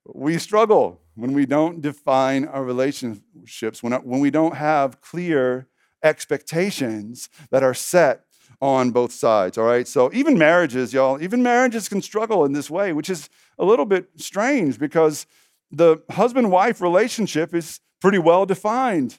We 0.06 0.38
struggle 0.38 1.00
when 1.16 1.32
we 1.32 1.46
don't 1.46 1.80
define 1.80 2.44
our 2.44 2.62
relationships, 2.62 3.82
when, 3.82 3.92
when 3.92 4.20
we 4.20 4.30
don't 4.30 4.54
have 4.54 5.00
clear 5.00 5.66
expectations 6.04 7.28
that 7.50 7.62
are 7.64 7.74
set 7.74 8.24
on 8.60 8.92
both 8.92 9.12
sides, 9.12 9.58
all 9.58 9.64
right? 9.64 9.88
So 9.88 10.10
even 10.12 10.38
marriages, 10.38 10.92
y'all, 10.92 11.20
even 11.20 11.42
marriages 11.42 11.88
can 11.88 12.02
struggle 12.02 12.44
in 12.44 12.52
this 12.52 12.70
way, 12.70 12.92
which 12.92 13.10
is 13.10 13.28
a 13.58 13.64
little 13.64 13.84
bit 13.86 14.08
strange 14.16 14.78
because 14.78 15.26
the 15.70 16.02
husband 16.10 16.50
wife 16.50 16.80
relationship 16.80 17.54
is 17.54 17.80
pretty 18.00 18.18
well 18.18 18.46
defined 18.46 19.18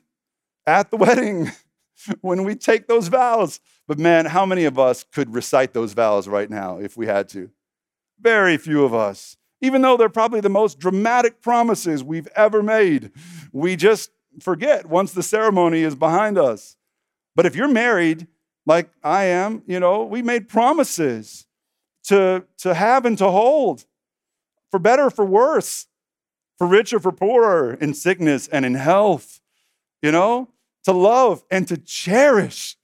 at 0.65 0.91
the 0.91 0.97
wedding 1.05 1.51
when 2.21 2.43
we 2.43 2.55
take 2.55 2.87
those 2.87 3.07
vows. 3.07 3.59
But 3.87 3.99
man, 3.99 4.25
how 4.25 4.45
many 4.45 4.65
of 4.65 4.79
us 4.79 5.03
could 5.03 5.33
recite 5.33 5.73
those 5.73 5.93
vows 5.93 6.27
right 6.27 6.49
now 6.49 6.77
if 6.77 6.97
we 6.97 7.07
had 7.07 7.29
to? 7.29 7.49
Very 8.19 8.57
few 8.57 8.83
of 8.83 8.93
us. 8.93 9.37
Even 9.61 9.81
though 9.81 9.97
they're 9.97 10.09
probably 10.09 10.41
the 10.41 10.49
most 10.49 10.79
dramatic 10.79 11.41
promises 11.41 12.03
we've 12.03 12.27
ever 12.35 12.61
made, 12.61 13.11
we 13.51 13.75
just 13.75 14.11
forget 14.39 14.85
once 14.87 15.13
the 15.13 15.23
ceremony 15.23 15.81
is 15.81 15.95
behind 15.95 16.37
us. 16.37 16.74
But 17.35 17.45
if 17.45 17.55
you're 17.55 17.67
married, 17.67 18.27
like 18.65 18.89
I 19.03 19.25
am, 19.25 19.63
you 19.67 19.79
know, 19.79 20.03
we 20.03 20.21
made 20.21 20.49
promises 20.49 21.45
to, 22.05 22.45
to 22.59 22.73
have 22.73 23.05
and 23.05 23.17
to 23.17 23.29
hold, 23.29 23.85
for 24.71 24.79
better, 24.79 25.09
for 25.09 25.25
worse, 25.25 25.87
for 26.57 26.67
richer, 26.67 26.99
for 26.99 27.11
poorer, 27.11 27.73
in 27.73 27.93
sickness 27.93 28.47
and 28.47 28.65
in 28.65 28.75
health, 28.75 29.41
you 30.01 30.11
know, 30.11 30.49
to 30.83 30.91
love 30.91 31.43
and 31.51 31.67
to 31.67 31.77
cherish 31.77 32.77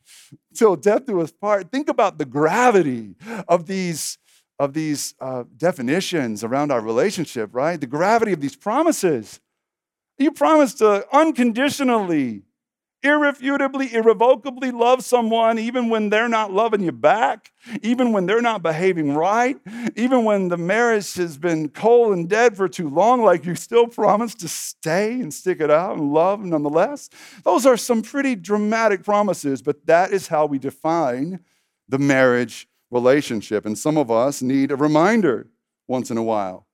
till 0.55 0.75
death 0.75 1.05
do 1.05 1.21
us 1.21 1.31
part. 1.31 1.71
Think 1.71 1.87
about 1.89 2.17
the 2.17 2.25
gravity 2.25 3.15
of 3.47 3.67
these, 3.67 4.17
of 4.59 4.73
these 4.73 5.15
uh, 5.19 5.43
definitions 5.57 6.43
around 6.43 6.71
our 6.71 6.81
relationship, 6.81 7.49
right? 7.53 7.79
The 7.79 7.87
gravity 7.87 8.33
of 8.33 8.41
these 8.41 8.55
promises. 8.55 9.39
You 10.17 10.31
promise 10.31 10.73
to 10.75 11.05
unconditionally, 11.15 12.43
irrefutably, 13.03 13.93
irrevocably 13.93 14.71
love 14.71 15.03
someone 15.03 15.57
even 15.57 15.89
when 15.89 16.09
they're 16.09 16.29
not 16.29 16.51
loving 16.51 16.81
you 16.81 16.91
back, 16.91 17.51
even 17.81 18.11
when 18.11 18.25
they're 18.25 18.41
not 18.41 18.61
behaving 18.61 19.13
right, 19.13 19.57
even 19.95 20.23
when 20.23 20.49
the 20.49 20.57
marriage 20.57 21.13
has 21.15 21.37
been 21.37 21.69
cold 21.69 22.13
and 22.13 22.29
dead 22.29 22.55
for 22.55 22.69
too 22.69 22.89
long, 22.89 23.23
like 23.23 23.45
you 23.45 23.55
still 23.55 23.87
promise 23.87 24.35
to 24.35 24.47
stay 24.47 25.13
and 25.13 25.33
stick 25.33 25.59
it 25.59 25.71
out 25.71 25.97
and 25.97 26.13
love 26.13 26.43
nonetheless. 26.43 27.09
Those 27.43 27.65
are 27.65 27.77
some 27.77 28.01
pretty 28.01 28.35
dramatic 28.35 29.03
promises, 29.03 29.61
but 29.61 29.85
that 29.87 30.11
is 30.11 30.27
how 30.27 30.45
we 30.45 30.59
define 30.59 31.39
the 31.87 31.99
marriage 31.99 32.67
relationship. 32.91 33.65
And 33.65 33.77
some 33.77 33.97
of 33.97 34.11
us 34.11 34.41
need 34.41 34.71
a 34.71 34.75
reminder 34.75 35.47
once 35.87 36.11
in 36.11 36.17
a 36.17 36.23
while 36.23 36.67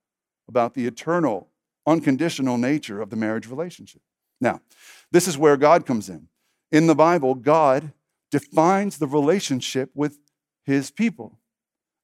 about 0.48 0.74
the 0.74 0.86
eternal 0.86 1.48
unconditional 1.86 2.58
nature 2.58 3.00
of 3.00 3.10
the 3.10 3.16
marriage 3.16 3.48
relationship. 3.48 4.02
Now, 4.40 4.60
this 5.10 5.28
is 5.28 5.38
where 5.38 5.56
God 5.56 5.86
comes 5.86 6.08
in. 6.08 6.28
In 6.70 6.86
the 6.86 6.94
Bible, 6.94 7.34
God 7.34 7.92
defines 8.30 8.98
the 8.98 9.06
relationship 9.06 9.90
with 9.94 10.18
his 10.64 10.90
people. 10.90 11.38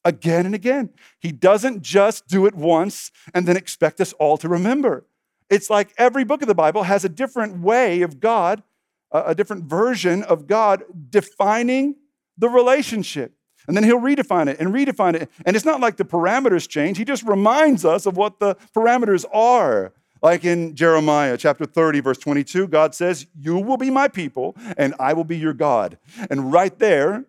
again 0.04 0.46
and 0.46 0.54
again. 0.54 0.90
He 1.18 1.32
doesn't 1.32 1.82
just 1.82 2.28
do 2.28 2.46
it 2.46 2.54
once 2.54 3.10
and 3.32 3.46
then 3.48 3.56
expect 3.56 4.00
us 4.00 4.12
all 4.14 4.36
to 4.38 4.48
remember. 4.48 5.06
It's 5.50 5.70
like 5.70 5.92
every 5.98 6.24
book 6.24 6.42
of 6.42 6.48
the 6.48 6.54
Bible 6.54 6.84
has 6.84 7.04
a 7.04 7.08
different 7.08 7.60
way 7.60 8.02
of 8.02 8.20
God, 8.20 8.62
a 9.10 9.34
different 9.34 9.64
version 9.64 10.22
of 10.22 10.46
God 10.46 10.84
defining 11.10 11.96
the 12.36 12.48
relationship. 12.48 13.34
And 13.66 13.76
then 13.76 13.84
he'll 13.84 14.00
redefine 14.00 14.48
it 14.48 14.60
and 14.60 14.74
redefine 14.74 15.14
it. 15.14 15.30
And 15.46 15.56
it's 15.56 15.64
not 15.64 15.80
like 15.80 15.96
the 15.96 16.04
parameters 16.04 16.68
change, 16.68 16.98
he 16.98 17.04
just 17.04 17.22
reminds 17.22 17.84
us 17.84 18.04
of 18.04 18.16
what 18.16 18.40
the 18.40 18.56
parameters 18.76 19.24
are. 19.32 19.92
Like 20.24 20.46
in 20.46 20.74
Jeremiah 20.74 21.36
chapter 21.36 21.66
30, 21.66 22.00
verse 22.00 22.16
22, 22.16 22.68
God 22.68 22.94
says, 22.94 23.26
You 23.38 23.58
will 23.58 23.76
be 23.76 23.90
my 23.90 24.08
people, 24.08 24.56
and 24.78 24.94
I 24.98 25.12
will 25.12 25.24
be 25.24 25.36
your 25.36 25.52
God. 25.52 25.98
And 26.30 26.50
right 26.50 26.76
there, 26.78 27.26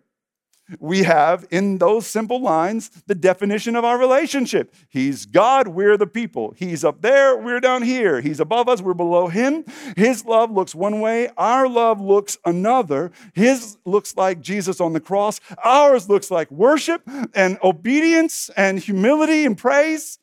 we 0.80 1.02
have 1.02 1.46
in 1.50 1.76
those 1.76 2.06
simple 2.06 2.40
lines 2.40 2.88
the 3.06 3.14
definition 3.14 3.76
of 3.76 3.84
our 3.84 3.98
relationship. 3.98 4.74
He's 4.88 5.26
God, 5.26 5.68
we're 5.68 5.98
the 5.98 6.06
people. 6.06 6.54
He's 6.56 6.84
up 6.84 7.02
there, 7.02 7.36
we're 7.36 7.60
down 7.60 7.82
here. 7.82 8.22
He's 8.22 8.40
above 8.40 8.66
us, 8.66 8.80
we're 8.80 8.94
below 8.94 9.28
him. 9.28 9.66
His 9.94 10.24
love 10.24 10.50
looks 10.50 10.74
one 10.74 10.98
way, 11.00 11.28
our 11.36 11.68
love 11.68 12.00
looks 12.00 12.38
another. 12.46 13.12
His 13.34 13.76
looks 13.84 14.16
like 14.16 14.40
Jesus 14.40 14.80
on 14.80 14.94
the 14.94 15.00
cross, 15.00 15.38
ours 15.62 16.08
looks 16.08 16.30
like 16.30 16.50
worship 16.50 17.02
and 17.34 17.58
obedience 17.62 18.48
and 18.56 18.78
humility 18.78 19.44
and 19.44 19.58
praise. 19.58 20.18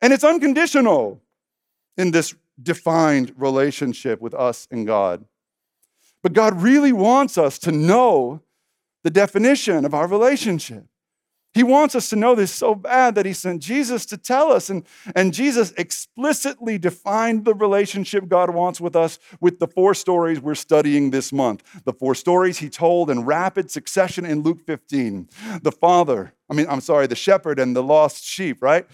And 0.00 0.14
it's 0.14 0.24
unconditional 0.24 1.20
in 1.98 2.12
this 2.12 2.34
defined 2.62 3.34
relationship 3.36 4.20
with 4.20 4.32
us 4.32 4.66
and 4.70 4.86
God. 4.86 5.24
But 6.22 6.32
God 6.32 6.62
really 6.62 6.92
wants 6.92 7.36
us 7.36 7.58
to 7.60 7.72
know 7.72 8.40
the 9.04 9.10
definition 9.10 9.84
of 9.84 9.94
our 9.94 10.06
relationship. 10.06 10.84
He 11.54 11.62
wants 11.62 11.94
us 11.94 12.10
to 12.10 12.16
know 12.16 12.34
this 12.34 12.52
so 12.52 12.74
bad 12.74 13.14
that 13.14 13.24
he 13.24 13.32
sent 13.32 13.62
Jesus 13.62 14.04
to 14.06 14.18
tell 14.18 14.52
us. 14.52 14.68
And, 14.68 14.84
and 15.16 15.32
Jesus 15.32 15.72
explicitly 15.78 16.78
defined 16.78 17.44
the 17.44 17.54
relationship 17.54 18.28
God 18.28 18.50
wants 18.50 18.80
with 18.80 18.94
us 18.94 19.18
with 19.40 19.58
the 19.58 19.66
four 19.66 19.94
stories 19.94 20.40
we're 20.40 20.54
studying 20.54 21.10
this 21.10 21.32
month. 21.32 21.62
The 21.84 21.92
four 21.92 22.14
stories 22.14 22.58
he 22.58 22.68
told 22.68 23.10
in 23.10 23.24
rapid 23.24 23.70
succession 23.70 24.26
in 24.26 24.42
Luke 24.42 24.60
15. 24.66 25.28
The 25.62 25.72
father, 25.72 26.34
I 26.50 26.54
mean, 26.54 26.66
I'm 26.68 26.82
sorry, 26.82 27.06
the 27.06 27.16
shepherd 27.16 27.58
and 27.58 27.74
the 27.74 27.82
lost 27.82 28.24
sheep, 28.24 28.62
right? 28.62 28.86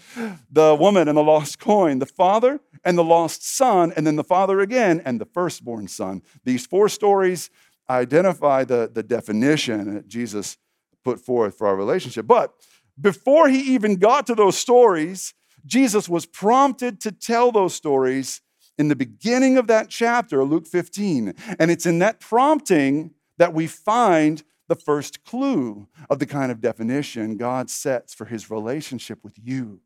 The 0.49 0.75
woman 0.79 1.07
and 1.09 1.17
the 1.17 1.23
lost 1.23 1.59
coin. 1.59 1.99
The 1.99 2.05
father 2.05 2.61
and 2.85 2.97
the 2.97 3.03
lost 3.03 3.45
son, 3.45 3.91
and 3.95 4.07
then 4.07 4.15
the 4.15 4.23
father 4.23 4.61
again 4.61 5.01
and 5.03 5.19
the 5.19 5.25
firstborn 5.25 5.87
son. 5.87 6.21
These 6.45 6.65
four 6.67 6.87
stories 6.87 7.49
identify 7.89 8.63
the, 8.63 8.89
the 8.91 9.03
definition 9.03 9.95
that 9.95 10.07
Jesus 10.07 10.57
put 11.05 11.19
forth 11.19 11.57
for 11.57 11.67
our 11.67 11.75
relationship. 11.75 12.27
But 12.27 12.51
before 12.99 13.47
he 13.47 13.73
even 13.73 13.95
got 13.95 14.27
to 14.27 14.35
those 14.35 14.57
stories, 14.57 15.33
Jesus 15.65 16.09
was 16.09 16.25
prompted 16.25 16.99
to 17.01 17.11
tell 17.11 17.51
those 17.51 17.73
stories 17.73 18.41
in 18.77 18.89
the 18.89 18.95
beginning 18.95 19.57
of 19.57 19.67
that 19.67 19.89
chapter, 19.89 20.43
Luke 20.43 20.67
15. 20.67 21.33
And 21.59 21.71
it's 21.71 21.85
in 21.85 21.99
that 21.99 22.19
prompting 22.19 23.11
that 23.37 23.53
we 23.53 23.67
find 23.67 24.43
the 24.67 24.75
first 24.75 25.23
clue 25.23 25.87
of 26.09 26.19
the 26.19 26.25
kind 26.25 26.51
of 26.51 26.59
definition 26.59 27.37
God 27.37 27.69
sets 27.69 28.13
for 28.13 28.25
his 28.25 28.49
relationship 28.49 29.23
with 29.23 29.37
you. 29.41 29.79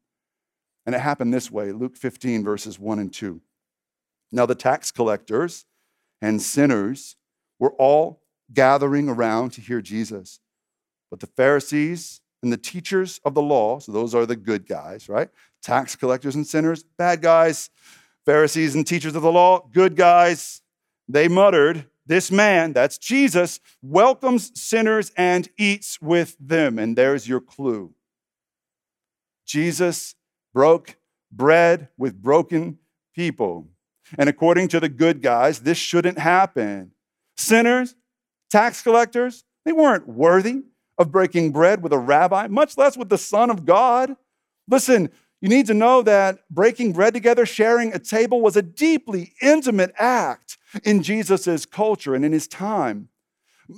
And 0.85 0.95
it 0.95 1.01
happened 1.01 1.33
this 1.33 1.51
way 1.51 1.71
Luke 1.71 1.97
15, 1.97 2.43
verses 2.43 2.79
1 2.79 2.99
and 2.99 3.13
2. 3.13 3.41
Now, 4.31 4.45
the 4.45 4.55
tax 4.55 4.91
collectors 4.91 5.65
and 6.21 6.41
sinners 6.41 7.15
were 7.59 7.73
all 7.73 8.21
gathering 8.53 9.09
around 9.09 9.51
to 9.51 9.61
hear 9.61 9.81
Jesus. 9.81 10.39
But 11.09 11.19
the 11.19 11.27
Pharisees 11.27 12.21
and 12.41 12.51
the 12.53 12.57
teachers 12.57 13.19
of 13.25 13.33
the 13.33 13.41
law, 13.41 13.79
so 13.79 13.91
those 13.91 14.15
are 14.15 14.25
the 14.25 14.35
good 14.35 14.67
guys, 14.67 15.09
right? 15.09 15.29
Tax 15.61 15.95
collectors 15.95 16.35
and 16.35 16.47
sinners, 16.47 16.83
bad 16.97 17.21
guys. 17.21 17.69
Pharisees 18.25 18.75
and 18.75 18.85
teachers 18.85 19.15
of 19.15 19.23
the 19.23 19.31
law, 19.31 19.67
good 19.73 19.95
guys. 19.95 20.61
They 21.07 21.27
muttered, 21.27 21.85
This 22.05 22.31
man, 22.31 22.73
that's 22.73 22.97
Jesus, 22.97 23.59
welcomes 23.81 24.51
sinners 24.59 25.11
and 25.17 25.49
eats 25.57 26.01
with 26.01 26.35
them. 26.39 26.77
And 26.77 26.97
there's 26.97 27.27
your 27.27 27.41
clue. 27.41 27.93
Jesus 29.45 30.15
broke 30.53 30.97
bread 31.31 31.89
with 31.97 32.21
broken 32.21 32.77
people. 33.15 33.67
And 34.17 34.29
according 34.29 34.67
to 34.69 34.79
the 34.79 34.89
good 34.89 35.21
guys, 35.21 35.59
this 35.59 35.77
shouldn't 35.77 36.19
happen. 36.19 36.91
Sinners, 37.37 37.95
tax 38.51 38.81
collectors, 38.81 39.43
they 39.65 39.71
weren't 39.71 40.07
worthy 40.07 40.63
of 40.99 41.11
breaking 41.11 41.51
bread 41.51 41.81
with 41.81 41.93
a 41.93 41.97
rabbi, 41.97 42.47
much 42.47 42.77
less 42.77 42.97
with 42.97 43.09
the 43.09 43.17
Son 43.17 43.49
of 43.49 43.65
God. 43.65 44.15
Listen, 44.67 45.09
you 45.41 45.47
need 45.47 45.65
to 45.67 45.73
know 45.73 46.01
that 46.01 46.39
breaking 46.49 46.91
bread 46.91 47.13
together, 47.13 47.45
sharing 47.45 47.93
a 47.93 47.99
table, 47.99 48.41
was 48.41 48.57
a 48.57 48.61
deeply 48.61 49.33
intimate 49.41 49.93
act 49.97 50.57
in 50.83 51.01
Jesus' 51.01 51.65
culture 51.65 52.13
and 52.13 52.25
in 52.25 52.33
his 52.33 52.47
time. 52.47 53.07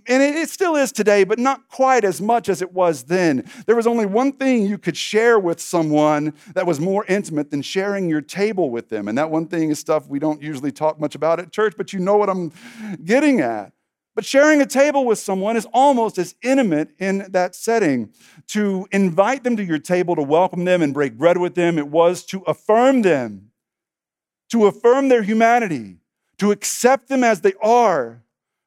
And 0.08 0.24
it 0.24 0.50
still 0.50 0.78
is 0.78 0.92
today, 0.94 1.26
but 1.26 1.38
not 1.38 1.68
quite 1.68 2.06
as 2.06 2.22
much 2.22 2.48
as 2.48 2.62
it 2.62 2.72
was 2.72 3.04
then. 3.04 3.44
There 3.66 3.76
was 3.76 3.86
only 3.86 4.06
one 4.06 4.32
thing 4.32 4.66
you 4.66 4.78
could 4.78 4.96
share 4.96 5.38
with 5.38 5.60
someone 5.60 6.34
that 6.54 6.66
was 6.66 6.80
more 6.80 7.06
intimate 7.10 7.52
than 7.52 7.62
sharing 7.62 8.10
your 8.10 8.22
table 8.22 8.70
with 8.70 8.88
them. 8.88 9.10
And 9.10 9.18
that 9.18 9.30
one 9.30 9.48
thing 9.48 9.70
is 9.70 9.80
stuff 9.80 10.08
we 10.08 10.18
don't 10.18 10.42
usually 10.42 10.72
talk 10.72 11.00
much 11.00 11.14
about 11.14 11.42
at 11.42 11.52
church, 11.52 11.74
but 11.76 11.92
you 11.92 12.00
know 12.00 12.16
what 12.16 12.30
I'm 12.30 12.54
getting 13.04 13.42
at. 13.42 13.74
But 14.14 14.26
sharing 14.26 14.62
a 14.62 14.66
table 14.66 15.06
with 15.06 15.20
someone 15.20 15.56
is 15.56 15.66
almost 15.74 16.18
as 16.18 16.36
intimate 16.42 16.92
in 17.00 17.28
that 17.30 17.56
setting. 17.56 18.14
To 18.48 18.88
invite 18.92 19.44
them 19.44 19.56
to 19.56 19.64
your 19.64 19.80
table, 19.80 20.16
to 20.16 20.22
welcome 20.22 20.66
them 20.66 20.82
and 20.82 20.94
break 20.94 21.18
bread 21.18 21.38
with 21.38 21.56
them, 21.56 21.78
it 21.78 21.88
was 21.88 22.26
to 22.26 22.42
affirm 22.42 23.04
them, 23.04 23.52
to 24.52 24.66
affirm 24.66 25.08
their 25.08 25.24
humanity, 25.24 25.98
to 26.40 26.52
accept 26.52 27.08
them 27.08 27.24
as 27.24 27.42
they 27.42 27.54
are, 27.62 28.24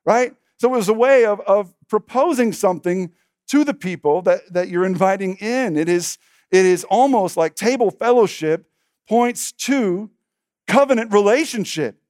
right? 0.06 0.34
So 0.58 0.72
it 0.72 0.76
was 0.76 0.88
a 0.88 0.94
way 0.94 1.26
of, 1.26 1.40
of 1.40 1.74
proposing 1.88 2.52
something 2.52 3.12
to 3.48 3.64
the 3.64 3.74
people 3.74 4.22
that, 4.22 4.52
that 4.52 4.68
you're 4.68 4.86
inviting 4.86 5.36
in. 5.36 5.76
It 5.76 5.88
is, 5.88 6.16
it 6.50 6.64
is 6.64 6.84
almost 6.84 7.36
like 7.36 7.54
table 7.54 7.90
fellowship 7.90 8.66
points 9.06 9.52
to 9.52 10.10
covenant 10.66 11.12
relationship. 11.12 12.00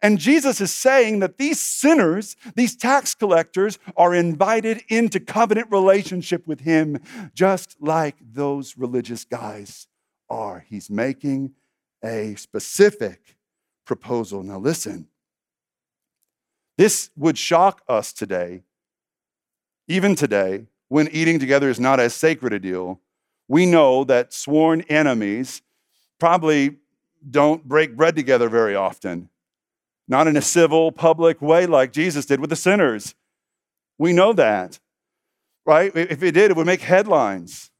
And 0.00 0.18
Jesus 0.18 0.60
is 0.60 0.72
saying 0.72 1.18
that 1.20 1.38
these 1.38 1.60
sinners, 1.60 2.36
these 2.54 2.76
tax 2.76 3.14
collectors, 3.14 3.78
are 3.96 4.14
invited 4.14 4.82
into 4.88 5.18
covenant 5.18 5.68
relationship 5.70 6.46
with 6.46 6.60
him, 6.60 7.00
just 7.34 7.76
like 7.80 8.16
those 8.20 8.76
religious 8.78 9.24
guys 9.24 9.88
are. 10.30 10.64
He's 10.68 10.88
making 10.88 11.54
a 12.04 12.36
specific 12.36 13.36
proposal. 13.84 14.42
Now, 14.44 14.58
listen, 14.58 15.08
this 16.76 17.10
would 17.16 17.36
shock 17.36 17.82
us 17.88 18.12
today, 18.12 18.62
even 19.88 20.14
today, 20.14 20.66
when 20.88 21.08
eating 21.08 21.40
together 21.40 21.68
is 21.68 21.80
not 21.80 21.98
as 21.98 22.14
sacred 22.14 22.52
a 22.52 22.60
deal. 22.60 23.00
We 23.48 23.66
know 23.66 24.04
that 24.04 24.32
sworn 24.32 24.82
enemies 24.82 25.62
probably 26.20 26.76
don't 27.28 27.64
break 27.64 27.96
bread 27.96 28.14
together 28.14 28.48
very 28.48 28.76
often, 28.76 29.28
not 30.08 30.26
in 30.26 30.36
a 30.36 30.42
civil, 30.42 30.90
public 30.90 31.40
way 31.40 31.66
like 31.66 31.92
Jesus 31.92 32.26
did 32.26 32.40
with 32.40 32.50
the 32.50 32.56
sinners. 32.56 33.14
We 33.98 34.12
know 34.12 34.32
that, 34.32 34.80
right? 35.66 35.94
If 35.94 36.22
it 36.22 36.32
did, 36.32 36.50
it 36.50 36.56
would 36.56 36.66
make 36.66 36.80
headlines, 36.80 37.70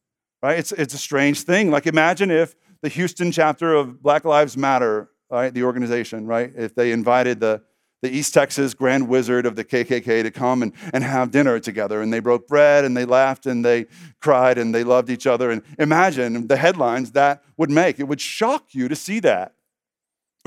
right? 0.43 0.59
It's, 0.59 0.73
it's 0.73 0.95
a 0.95 0.99
strange 0.99 1.43
thing. 1.43 1.71
Like, 1.71 1.87
imagine 1.87 2.31
if 2.31 2.55
the 2.83 2.89
Houston 2.89 3.33
chapter 3.33 3.75
of 3.75 4.03
Black 4.03 4.25
Lives 4.25 4.57
Matter, 4.57 5.11
right, 5.31 5.53
the 5.53 5.65
organization, 5.65 6.27
right, 6.27 6.53
if 6.57 6.75
they 6.75 6.93
invited 6.93 7.41
the 7.41 7.63
the 8.03 8.11
East 8.11 8.33
Texas 8.33 8.75
Grand 8.75 9.09
Wizard 9.09 9.45
of 9.45 9.57
the 9.57 9.65
KKK 9.65 10.23
to 10.23 10.31
come 10.31 10.63
and, 10.63 10.73
and 10.93 11.03
have 11.03 11.31
dinner 11.31 11.59
together. 11.59 12.01
And 12.01 12.13
they 12.13 12.21
broke 12.21 12.47
bread 12.47 12.85
and 12.85 12.97
they 12.97 13.05
laughed 13.05 13.47
and 13.47 13.65
they 13.65 13.87
cried 14.21 14.57
and 14.57 14.75
they 14.75 14.85
loved 14.85 15.11
each 15.11 15.27
other. 15.27 15.51
And 15.51 15.63
imagine 15.79 16.47
the 16.47 16.57
headlines 16.57 17.13
that 17.13 17.43
would 17.57 17.71
make. 17.71 17.99
It 17.99 18.05
would 18.05 18.21
shock 18.21 18.67
you 18.73 18.89
to 18.89 18.95
see 18.95 19.19
that. 19.21 19.55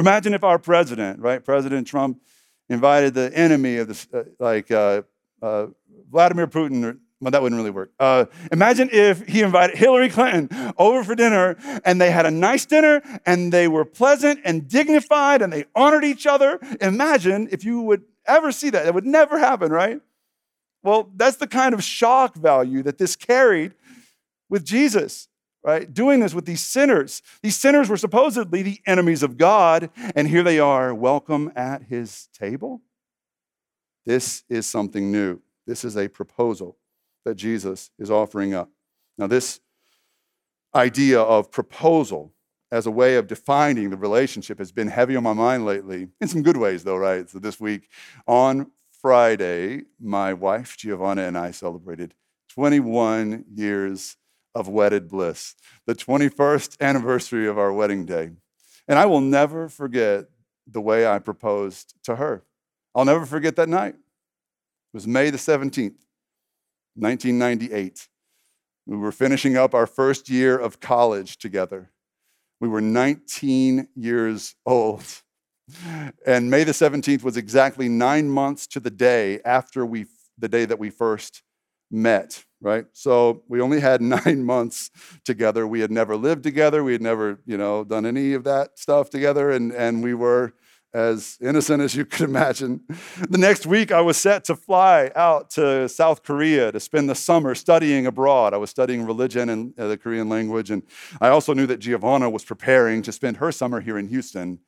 Imagine 0.02 0.34
if 0.34 0.44
our 0.44 0.58
president, 0.58 1.20
right, 1.20 1.46
President 1.46 1.86
Trump, 1.86 2.20
invited 2.70 3.14
the 3.14 3.32
enemy 3.38 3.78
of 3.78 3.88
the, 3.88 4.08
uh, 4.12 4.24
like 4.40 4.72
uh, 4.72 5.04
uh, 5.44 5.68
Vladimir 6.10 6.48
Putin 6.48 6.98
well, 7.20 7.30
that 7.30 7.44
wouldn't 7.44 7.60
really 7.60 7.70
work. 7.70 7.92
Uh, 8.00 8.26
imagine 8.52 8.90
if 8.92 9.28
he 9.28 9.44
invited 9.44 9.78
Hillary 9.78 10.10
Clinton 10.10 10.74
over 10.76 11.04
for 11.04 11.14
dinner 11.14 11.56
and 11.86 12.02
they 12.02 12.10
had 12.10 12.26
a 12.26 12.32
nice 12.32 12.66
dinner 12.66 13.04
and 13.28 13.54
they 13.54 13.68
were 13.68 13.86
pleasant 13.86 14.40
and 14.44 14.68
dignified 14.68 15.44
and 15.44 15.54
they 15.54 15.66
honored 15.76 16.04
each 16.04 16.26
other. 16.26 16.60
Imagine 16.82 17.48
if 17.52 17.64
you 17.64 17.82
would 17.82 18.02
ever 18.26 18.52
see 18.52 18.72
that. 18.72 18.88
It 18.88 18.96
would 18.96 19.06
never 19.06 19.38
happen, 19.38 19.72
right? 19.72 20.02
Well, 20.82 21.12
that's 21.16 21.38
the 21.38 21.46
kind 21.46 21.76
of 21.76 21.84
shock 21.84 22.34
value 22.34 22.82
that 22.82 22.98
this 22.98 23.16
carried 23.16 23.76
with 24.50 24.66
Jesus, 24.66 25.28
right? 25.64 25.94
Doing 25.94 26.20
this 26.20 26.34
with 26.34 26.46
these 26.46 26.66
sinners. 26.66 27.22
These 27.42 27.58
sinners 27.58 27.90
were 27.90 27.98
supposedly 27.98 28.62
the 28.62 28.82
enemies 28.86 29.24
of 29.24 29.38
God, 29.38 29.90
and 30.16 30.28
here 30.28 30.44
they 30.44 30.60
are, 30.60 30.94
welcome 30.94 31.52
at 31.56 31.84
his 31.84 32.28
table. 32.34 32.82
This 34.06 34.44
is 34.50 34.66
something 34.66 35.12
new. 35.12 35.40
This 35.68 35.86
is 35.86 35.96
a 35.96 36.08
proposal 36.08 36.78
that 37.26 37.36
Jesus 37.36 37.92
is 38.00 38.10
offering 38.10 38.54
up. 38.54 38.70
Now, 39.18 39.28
this 39.28 39.60
idea 40.74 41.22
of 41.22 41.52
proposal 41.52 42.34
as 42.72 42.86
a 42.86 42.92
way 42.92 43.16
of 43.16 43.28
defining 43.28 43.90
the 43.90 43.98
relationship 43.98 44.58
has 44.58 44.72
been 44.72 44.88
heavy 44.88 45.16
on 45.16 45.24
my 45.24 45.34
mind 45.34 45.66
lately, 45.66 46.08
in 46.22 46.28
some 46.28 46.42
good 46.42 46.58
ways, 46.58 46.84
though, 46.84 46.98
right? 46.98 47.30
So, 47.30 47.38
this 47.38 47.60
week 47.60 47.90
on 48.26 48.72
Friday, 49.02 49.84
my 50.00 50.34
wife 50.34 50.78
Giovanna 50.78 51.24
and 51.24 51.38
I 51.38 51.52
celebrated 51.52 52.14
21 52.50 53.46
years 53.54 54.18
of 54.54 54.68
wedded 54.68 55.08
bliss, 55.08 55.56
the 55.86 55.96
21st 55.96 56.80
anniversary 56.82 57.48
of 57.48 57.58
our 57.58 57.72
wedding 57.72 58.06
day. 58.06 58.32
And 58.88 59.00
I 59.00 59.06
will 59.06 59.22
never 59.22 59.70
forget 59.70 60.26
the 60.68 60.82
way 60.82 61.08
I 61.08 61.20
proposed 61.20 61.96
to 62.04 62.16
her. 62.16 62.44
I'll 62.94 63.06
never 63.06 63.26
forget 63.26 63.56
that 63.56 63.70
night. 63.70 63.96
It 63.96 64.94
was 64.94 65.08
May 65.08 65.30
the 65.30 65.38
17th, 65.38 65.96
1998. 66.96 68.08
We 68.86 68.98
were 68.98 69.12
finishing 69.12 69.56
up 69.56 69.74
our 69.74 69.88
first 69.88 70.30
year 70.30 70.58
of 70.58 70.80
college 70.80 71.38
together. 71.38 71.92
We 72.60 72.68
were 72.68 72.82
19 72.82 73.88
years 73.96 74.56
old. 74.66 75.06
And 76.26 76.52
May 76.52 76.66
the 76.66 76.74
17th 76.74 77.24
was 77.24 77.38
exactly 77.38 77.88
nine 77.88 78.30
months 78.30 78.68
to 78.68 78.80
the 78.80 78.90
day 78.90 79.40
after 79.46 79.86
we, 79.86 80.08
the 80.38 80.50
day 80.50 80.66
that 80.66 80.80
we 80.80 80.90
first 80.90 81.44
met, 81.92 82.44
right? 82.62 82.86
So 82.94 83.44
we 83.48 83.62
only 83.62 83.80
had 83.80 84.02
nine 84.02 84.44
months 84.44 84.92
together. 85.26 85.68
We 85.68 85.82
had 85.82 85.92
never 85.92 86.16
lived 86.16 86.44
together. 86.44 86.84
We 86.84 86.94
had 86.94 87.02
never, 87.02 87.40
you 87.46 87.58
know, 87.58 87.84
done 87.84 88.06
any 88.06 88.34
of 88.34 88.44
that 88.46 88.80
stuff 88.80 89.10
together. 89.10 89.52
And, 89.52 89.72
and 89.72 90.04
we 90.04 90.14
were 90.14 90.54
as 90.94 91.38
innocent 91.42 91.82
as 91.82 91.96
you 91.96 92.06
could 92.06 92.22
imagine. 92.22 92.82
The 93.30 93.38
next 93.38 93.66
week, 93.66 93.92
I 93.92 94.02
was 94.02 94.18
set 94.18 94.44
to 94.46 94.56
fly 94.56 95.12
out 95.16 95.50
to 95.52 95.88
South 95.88 96.24
Korea 96.24 96.72
to 96.72 96.80
spend 96.80 97.10
the 97.10 97.16
summer 97.16 97.56
studying 97.56 98.06
abroad. 98.06 98.54
I 98.54 98.58
was 98.58 98.70
studying 98.70 99.06
religion 99.06 99.50
and 99.50 99.78
uh, 99.80 99.88
the 99.88 99.98
Korean 99.98 100.28
language, 100.28 100.70
and 100.70 100.84
I 101.22 101.30
also 101.30 101.54
knew 101.54 101.66
that 101.68 101.80
Giovanna 101.80 102.30
was 102.30 102.44
preparing 102.44 103.02
to 103.04 103.12
spend 103.12 103.38
her 103.38 103.52
summer 103.52 103.80
here 103.80 103.98
in 103.98 104.08
Houston. 104.10 104.60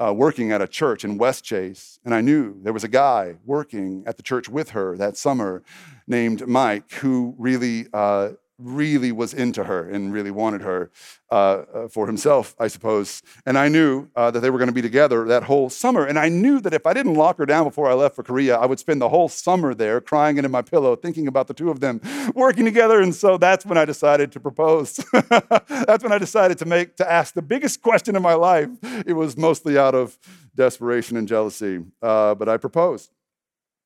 Uh, 0.00 0.12
working 0.12 0.50
at 0.50 0.60
a 0.60 0.66
church 0.66 1.04
in 1.04 1.16
West 1.16 1.44
Chase, 1.44 2.00
and 2.04 2.12
I 2.12 2.20
knew 2.20 2.60
there 2.62 2.72
was 2.72 2.82
a 2.82 2.88
guy 2.88 3.36
working 3.44 4.02
at 4.04 4.16
the 4.16 4.22
church 4.22 4.48
with 4.48 4.70
her 4.70 4.96
that 4.96 5.16
summer 5.16 5.62
named 6.08 6.48
Mike 6.48 6.90
who 6.94 7.36
really 7.38 7.86
uh, 7.92 8.30
really 8.62 9.12
was 9.12 9.34
into 9.34 9.64
her 9.64 9.88
and 9.88 10.12
really 10.12 10.30
wanted 10.30 10.62
her 10.62 10.90
uh, 11.30 11.34
uh, 11.34 11.88
for 11.88 12.06
himself, 12.06 12.54
I 12.58 12.68
suppose. 12.68 13.22
And 13.46 13.56
I 13.56 13.68
knew 13.68 14.08
uh, 14.14 14.30
that 14.30 14.40
they 14.40 14.50
were 14.50 14.58
going 14.58 14.68
to 14.68 14.74
be 14.74 14.82
together 14.82 15.24
that 15.26 15.44
whole 15.44 15.70
summer. 15.70 16.04
And 16.06 16.18
I 16.18 16.28
knew 16.28 16.60
that 16.60 16.74
if 16.74 16.86
I 16.86 16.92
didn't 16.92 17.14
lock 17.14 17.38
her 17.38 17.46
down 17.46 17.64
before 17.64 17.90
I 17.90 17.94
left 17.94 18.16
for 18.16 18.22
Korea, 18.22 18.56
I 18.56 18.66
would 18.66 18.78
spend 18.78 19.00
the 19.00 19.08
whole 19.08 19.28
summer 19.28 19.74
there 19.74 20.00
crying 20.00 20.36
into 20.36 20.48
my 20.48 20.62
pillow, 20.62 20.94
thinking 20.96 21.26
about 21.26 21.46
the 21.46 21.54
two 21.54 21.70
of 21.70 21.80
them 21.80 22.00
working 22.34 22.64
together. 22.64 23.00
And 23.00 23.14
so 23.14 23.38
that's 23.38 23.64
when 23.64 23.78
I 23.78 23.84
decided 23.84 24.32
to 24.32 24.40
propose. 24.40 24.96
that's 25.28 26.02
when 26.02 26.12
I 26.12 26.18
decided 26.18 26.58
to 26.58 26.64
make 26.64 26.96
to 26.96 27.10
ask 27.10 27.34
the 27.34 27.42
biggest 27.42 27.82
question 27.82 28.16
in 28.16 28.22
my 28.22 28.34
life. 28.34 28.68
It 29.06 29.14
was 29.14 29.36
mostly 29.36 29.78
out 29.78 29.94
of 29.94 30.18
desperation 30.54 31.16
and 31.16 31.26
jealousy, 31.26 31.82
uh, 32.02 32.34
but 32.34 32.48
I 32.48 32.56
proposed. 32.58 33.10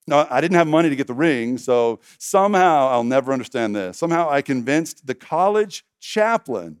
Now, 0.07 0.25
I 0.29 0.39
didn't 0.39 0.55
have 0.55 0.67
money 0.67 0.89
to 0.89 0.95
get 0.95 1.07
the 1.07 1.13
ring, 1.13 1.57
so 1.57 1.99
somehow, 2.17 2.87
I'll 2.87 3.03
never 3.03 3.33
understand 3.33 3.75
this. 3.75 3.97
Somehow 3.97 4.29
I 4.29 4.41
convinced 4.41 5.05
the 5.05 5.13
college 5.13 5.85
chaplain, 5.99 6.77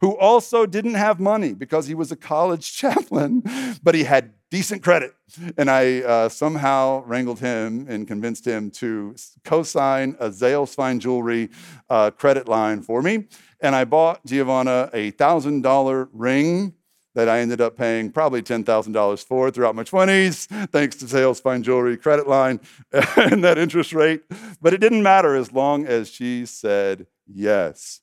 who 0.00 0.16
also 0.18 0.66
didn't 0.66 0.94
have 0.94 1.18
money 1.18 1.54
because 1.54 1.86
he 1.86 1.94
was 1.94 2.12
a 2.12 2.16
college 2.16 2.72
chaplain, 2.76 3.42
but 3.82 3.94
he 3.94 4.04
had 4.04 4.34
decent 4.50 4.82
credit. 4.82 5.14
And 5.56 5.68
I 5.68 6.02
uh, 6.02 6.28
somehow 6.28 7.02
wrangled 7.06 7.40
him 7.40 7.86
and 7.88 8.06
convinced 8.06 8.46
him 8.46 8.70
to 8.72 9.16
co 9.44 9.62
sign 9.62 10.16
a 10.20 10.28
Zales 10.28 10.74
Fine 10.74 11.00
Jewelry 11.00 11.50
uh, 11.90 12.10
credit 12.12 12.48
line 12.48 12.82
for 12.82 13.02
me. 13.02 13.26
And 13.60 13.74
I 13.74 13.84
bought 13.84 14.24
Giovanna 14.26 14.90
a 14.92 15.10
$1,000 15.10 16.08
ring 16.12 16.74
that 17.14 17.28
I 17.28 17.40
ended 17.40 17.60
up 17.60 17.76
paying 17.76 18.10
probably 18.10 18.42
$10,000 18.42 19.24
for 19.24 19.50
throughout 19.50 19.74
my 19.74 19.84
20s, 19.84 20.46
thanks 20.70 20.96
to 20.96 21.04
Zales 21.06 21.40
Fine 21.40 21.62
Jewelry 21.62 21.96
credit 21.96 22.28
line 22.28 22.60
and 23.16 23.42
that 23.44 23.58
interest 23.58 23.92
rate. 23.92 24.22
But 24.60 24.74
it 24.74 24.78
didn't 24.78 25.02
matter 25.02 25.34
as 25.34 25.52
long 25.52 25.86
as 25.86 26.10
she 26.10 26.46
said 26.46 27.06
yes. 27.26 28.00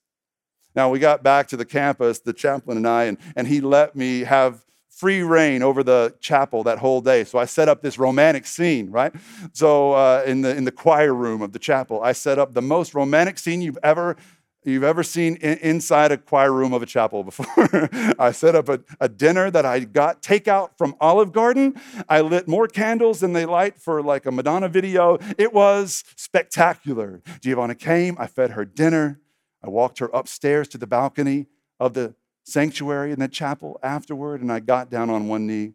Now, 0.76 0.90
we 0.90 1.00
got 1.00 1.22
back 1.22 1.48
to 1.50 1.58
the 1.58 1.66
campus, 1.66 2.20
the 2.20 2.34
chaplain 2.34 2.78
and 2.78 2.88
I, 2.88 3.04
and, 3.04 3.18
and 3.36 3.48
he 3.48 3.60
let 3.60 3.96
me 3.96 4.22
have 4.22 4.66
free 4.90 5.24
reign 5.24 5.64
over 5.64 5.84
the 5.84 6.16
chapel 6.20 6.64
that 6.64 6.78
whole 6.78 7.02
day. 7.02 7.24
So 7.24 7.40
I 7.40 7.46
set 7.46 7.68
up 7.68 7.82
this 7.82 7.98
romantic 7.98 8.46
scene, 8.46 8.92
right? 8.92 9.14
So 9.52 9.94
uh, 9.94 10.24
in, 10.26 10.42
the, 10.42 10.56
in 10.56 10.64
the 10.64 10.72
choir 10.72 11.14
room 11.14 11.42
of 11.42 11.54
the 11.54 11.60
chapel, 11.60 12.02
I 12.04 12.12
set 12.12 12.38
up 12.38 12.54
the 12.54 12.62
most 12.62 12.94
romantic 12.94 13.40
scene 13.40 13.62
you've 13.62 13.80
ever 13.84 14.16
you've 14.64 14.84
ever 14.84 15.04
seen 15.04 15.36
in, 15.38 15.58
inside 15.60 16.12
a 16.12 16.18
choir 16.18 16.52
room 16.52 16.74
of 16.74 16.82
a 16.82 16.86
chapel 16.86 17.24
before. 17.24 17.90
I 18.20 18.32
set 18.32 18.56
up 18.56 18.70
a, 18.70 18.82
a, 19.00 19.10
dinner 19.10 19.50
that 19.52 19.66
I 19.66 19.80
got 19.80 20.22
takeout 20.22 20.72
from 20.78 20.96
Olive 21.00 21.32
Garden. 21.32 21.80
I 22.08 22.22
lit 22.22 22.48
more 22.48 22.68
candles 22.68 23.20
than 23.20 23.34
they 23.34 23.46
light 23.46 23.80
for 23.80 24.02
like 24.02 24.26
a 24.26 24.32
Madonna 24.32 24.70
video. 24.70 25.18
It 25.38 25.54
was 25.54 26.04
spectacular. 26.16 27.22
Giovanna 27.42 27.76
came, 27.76 28.16
I 28.20 28.28
fed 28.28 28.52
her 28.52 28.66
dinner. 28.66 29.20
I 29.64 29.70
walked 29.70 30.00
her 30.00 30.10
upstairs 30.14 30.68
to 30.70 30.78
the 30.78 30.88
balcony 30.88 31.48
of 31.80 31.94
the 31.94 32.16
sanctuary 32.44 33.12
in 33.12 33.20
the 33.20 33.28
chapel 33.28 33.80
afterward, 33.84 34.42
and 34.42 34.52
I 34.52 34.60
got 34.60 34.90
down 34.90 35.10
on 35.10 35.28
one 35.28 35.48
knee, 35.48 35.74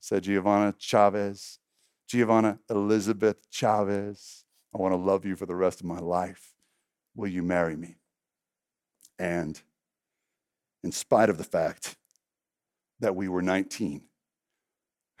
said, 0.00 0.22
Giovanna 0.22 0.74
Chavez, 0.78 1.58
Giovanna 2.06 2.58
Elizabeth 2.70 3.48
Chavez, 3.50 4.44
I 4.74 4.78
want 4.78 4.92
to 4.92 4.96
love 4.96 5.24
you 5.24 5.36
for 5.36 5.46
the 5.46 5.56
rest 5.56 5.80
of 5.80 5.86
my 5.86 5.98
life. 5.98 6.54
Will 7.14 7.28
you 7.28 7.42
marry 7.42 7.76
me? 7.76 7.96
And 9.18 9.60
in 10.84 10.92
spite 10.92 11.30
of 11.30 11.38
the 11.38 11.44
fact 11.44 11.96
that 13.00 13.16
we 13.16 13.28
were 13.28 13.42
19, 13.42 14.02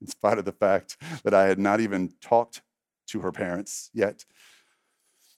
in 0.00 0.06
spite 0.06 0.38
of 0.38 0.44
the 0.44 0.52
fact 0.52 0.96
that 1.24 1.34
I 1.34 1.44
had 1.44 1.58
not 1.58 1.80
even 1.80 2.12
talked 2.20 2.62
to 3.08 3.20
her 3.20 3.32
parents 3.32 3.90
yet, 3.94 4.24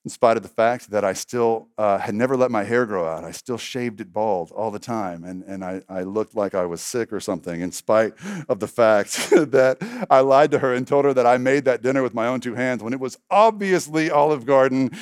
in 0.09 0.11
spite 0.11 0.39
of 0.39 0.43
the 0.43 0.49
fact 0.49 0.91
that 0.91 1.05
I 1.05 1.13
still 1.13 1.69
uh, 1.77 1.99
had 1.99 2.15
never 2.15 2.35
let 2.35 2.51
my 2.51 2.65
hair 2.65 2.87
grow 2.87 3.07
out. 3.07 3.25
I 3.25 3.31
still 3.31 3.59
shaved 3.59 4.01
it 4.01 4.11
bald 4.11 4.51
all 4.53 4.71
the 4.71 4.79
time, 4.79 5.23
and, 5.23 5.43
and 5.43 5.63
I, 5.63 5.83
I 5.87 6.01
looked 6.01 6.35
like 6.35 6.55
I 6.55 6.65
was 6.65 6.81
sick 6.81 7.13
or 7.13 7.21
something, 7.21 7.61
in 7.61 7.73
spite 7.73 8.15
of 8.49 8.59
the 8.59 8.69
fact 8.69 9.29
that 9.31 9.77
I 10.09 10.21
lied 10.21 10.51
to 10.53 10.61
her 10.61 10.73
and 10.73 10.89
told 10.89 11.05
her 11.05 11.13
that 11.13 11.27
I 11.27 11.37
made 11.37 11.67
that 11.67 11.83
dinner 11.83 12.03
with 12.03 12.15
my 12.15 12.27
own 12.27 12.41
two 12.41 12.55
hands 12.55 12.83
when 12.83 12.95
it 12.95 13.01
was 13.01 13.19
obviously 13.31 14.11
Olive 14.11 14.47
Garden, 14.47 14.93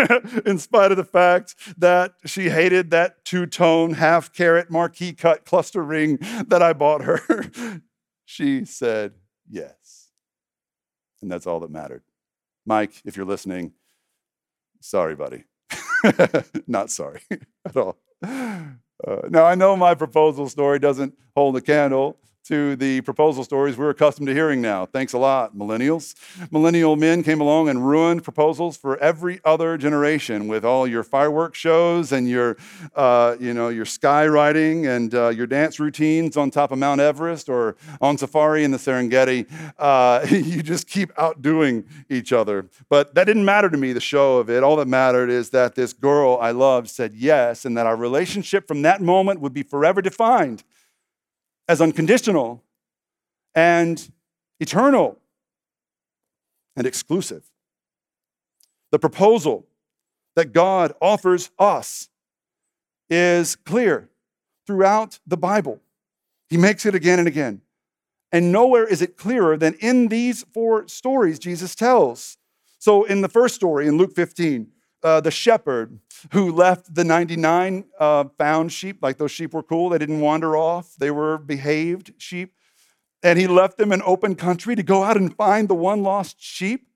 in 0.44 0.58
spite 0.58 0.90
of 0.90 0.96
the 0.96 1.08
fact 1.08 1.54
that 1.78 2.14
she 2.24 2.50
hated 2.50 2.90
that 2.90 3.24
two 3.24 3.46
tone, 3.46 3.94
half 3.94 4.32
carat 4.32 4.68
marquee 4.68 5.12
cut 5.12 5.44
cluster 5.44 5.84
ring 5.84 6.18
that 6.48 6.60
I 6.60 6.72
bought 6.72 7.02
her. 7.02 7.22
she 8.24 8.64
said 8.64 9.12
yes. 9.48 10.08
And 11.22 11.30
that's 11.30 11.46
all 11.46 11.60
that 11.60 11.70
mattered. 11.70 12.02
Mike, 12.66 13.00
if 13.04 13.16
you're 13.16 13.24
listening, 13.24 13.72
Sorry, 14.86 15.16
buddy. 15.16 15.42
Not 16.68 16.92
sorry 16.92 17.20
at 17.66 17.76
all. 17.76 17.98
Uh, 18.22 18.68
now, 19.28 19.44
I 19.44 19.56
know 19.56 19.74
my 19.76 19.94
proposal 19.96 20.48
story 20.48 20.78
doesn't 20.78 21.14
hold 21.34 21.56
a 21.56 21.60
candle 21.60 22.18
to 22.46 22.76
the 22.76 23.00
proposal 23.00 23.42
stories 23.42 23.76
we're 23.76 23.90
accustomed 23.90 24.28
to 24.28 24.34
hearing 24.34 24.62
now. 24.62 24.86
Thanks 24.86 25.12
a 25.12 25.18
lot, 25.18 25.56
millennials. 25.56 26.14
Millennial 26.52 26.94
men 26.94 27.22
came 27.24 27.40
along 27.40 27.68
and 27.68 27.86
ruined 27.86 28.22
proposals 28.22 28.76
for 28.76 28.96
every 28.98 29.40
other 29.44 29.76
generation 29.76 30.46
with 30.46 30.64
all 30.64 30.86
your 30.86 31.02
fireworks 31.02 31.58
shows 31.58 32.12
and 32.12 32.28
your, 32.28 32.56
uh, 32.94 33.36
you 33.40 33.52
know, 33.52 33.68
your 33.68 33.84
skywriting 33.84 34.86
and 34.86 35.14
uh, 35.14 35.28
your 35.28 35.46
dance 35.46 35.80
routines 35.80 36.36
on 36.36 36.50
top 36.50 36.70
of 36.70 36.78
Mount 36.78 37.00
Everest 37.00 37.48
or 37.48 37.76
on 38.00 38.16
safari 38.16 38.62
in 38.62 38.70
the 38.70 38.78
Serengeti. 38.78 39.46
Uh, 39.76 40.24
you 40.30 40.62
just 40.62 40.86
keep 40.86 41.10
outdoing 41.18 41.84
each 42.08 42.32
other. 42.32 42.68
But 42.88 43.14
that 43.16 43.24
didn't 43.24 43.44
matter 43.44 43.68
to 43.68 43.76
me, 43.76 43.92
the 43.92 44.00
show 44.00 44.38
of 44.38 44.48
it. 44.50 44.62
All 44.62 44.76
that 44.76 44.88
mattered 44.88 45.30
is 45.30 45.50
that 45.50 45.74
this 45.74 45.92
girl 45.92 46.38
I 46.40 46.52
loved 46.52 46.88
said 46.90 47.14
yes, 47.14 47.64
and 47.64 47.76
that 47.76 47.86
our 47.86 47.96
relationship 47.96 48.68
from 48.68 48.82
that 48.82 49.00
moment 49.00 49.40
would 49.40 49.52
be 49.52 49.64
forever 49.64 50.00
defined 50.00 50.62
as 51.68 51.80
unconditional 51.80 52.62
and 53.54 54.10
eternal 54.60 55.18
and 56.76 56.86
exclusive. 56.86 57.50
The 58.92 58.98
proposal 58.98 59.66
that 60.36 60.52
God 60.52 60.92
offers 61.00 61.50
us 61.58 62.08
is 63.08 63.56
clear 63.56 64.10
throughout 64.66 65.18
the 65.26 65.36
Bible. 65.36 65.80
He 66.48 66.56
makes 66.56 66.86
it 66.86 66.94
again 66.94 67.18
and 67.18 67.28
again. 67.28 67.62
And 68.32 68.52
nowhere 68.52 68.86
is 68.86 69.02
it 69.02 69.16
clearer 69.16 69.56
than 69.56 69.74
in 69.74 70.08
these 70.08 70.44
four 70.52 70.86
stories 70.88 71.38
Jesus 71.38 71.74
tells. 71.74 72.36
So, 72.78 73.04
in 73.04 73.22
the 73.22 73.28
first 73.28 73.54
story, 73.54 73.86
in 73.86 73.96
Luke 73.96 74.14
15, 74.14 74.68
uh, 75.06 75.20
the 75.20 75.30
shepherd 75.30 76.00
who 76.32 76.50
left 76.50 76.92
the 76.92 77.04
99 77.04 77.84
uh, 78.00 78.24
found 78.36 78.72
sheep, 78.72 78.98
like 79.00 79.18
those 79.18 79.30
sheep 79.30 79.54
were 79.54 79.62
cool, 79.62 79.88
they 79.88 79.98
didn't 79.98 80.20
wander 80.20 80.56
off, 80.56 80.96
they 80.98 81.12
were 81.12 81.38
behaved 81.38 82.12
sheep. 82.18 82.54
And 83.22 83.38
he 83.38 83.46
left 83.46 83.78
them 83.78 83.92
in 83.92 84.02
open 84.02 84.34
country 84.34 84.74
to 84.74 84.82
go 84.82 85.04
out 85.04 85.16
and 85.16 85.32
find 85.36 85.68
the 85.68 85.76
one 85.76 86.02
lost 86.02 86.42
sheep. 86.42 86.88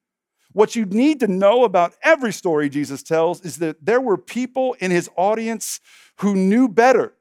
What 0.53 0.75
you 0.75 0.87
need 0.87 1.21
to 1.21 1.29
know 1.29 1.63
about 1.63 1.95
every 2.03 2.33
story 2.33 2.69
Jesus 2.69 3.05
tells 3.05 3.43
is 3.43 3.59
that 3.59 3.85
there 3.87 4.01
were 4.01 4.19
people 4.19 4.75
in 4.81 4.91
his 4.91 5.09
audience 5.15 5.79
who 6.17 6.35
knew 6.35 6.69
better. 6.69 7.15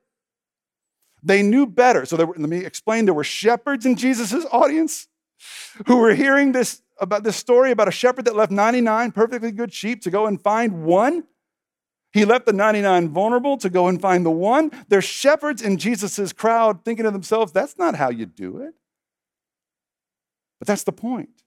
They 1.22 1.44
knew 1.44 1.68
better. 1.68 2.08
So 2.08 2.18
were, 2.18 2.34
let 2.36 2.50
me 2.50 2.66
explain 2.66 3.06
there 3.06 3.14
were 3.14 3.24
shepherds 3.24 3.86
in 3.86 3.96
Jesus' 3.96 4.44
audience 4.52 5.08
who 5.88 5.98
were 5.98 6.14
hearing 6.14 6.52
this 6.52 6.82
about 7.00 7.24
this 7.24 7.38
story 7.38 7.72
about 7.72 7.88
a 7.88 7.92
shepherd 7.92 8.26
that 8.26 8.36
left 8.36 8.52
99 8.52 9.12
perfectly 9.12 9.52
good 9.52 9.74
sheep 9.74 10.02
to 10.02 10.12
go 10.12 10.26
and 10.26 10.42
find 10.42 10.84
one. 10.84 11.24
He 12.12 12.26
left 12.26 12.46
the 12.46 12.54
99 12.54 13.10
vulnerable 13.10 13.58
to 13.58 13.70
go 13.70 13.88
and 13.88 14.02
find 14.02 14.26
the 14.26 14.32
one. 14.32 14.72
There's 14.88 15.06
shepherds 15.06 15.62
in 15.62 15.78
Jesus' 15.78 16.34
crowd 16.34 16.84
thinking 16.84 17.06
to 17.06 17.12
themselves, 17.12 17.52
that's 17.52 17.78
not 17.78 17.96
how 17.96 18.10
you 18.10 18.26
do 18.26 18.58
it. 18.58 18.74
But 20.60 20.68
that's 20.68 20.84
the 20.84 20.92
point. 20.92 21.44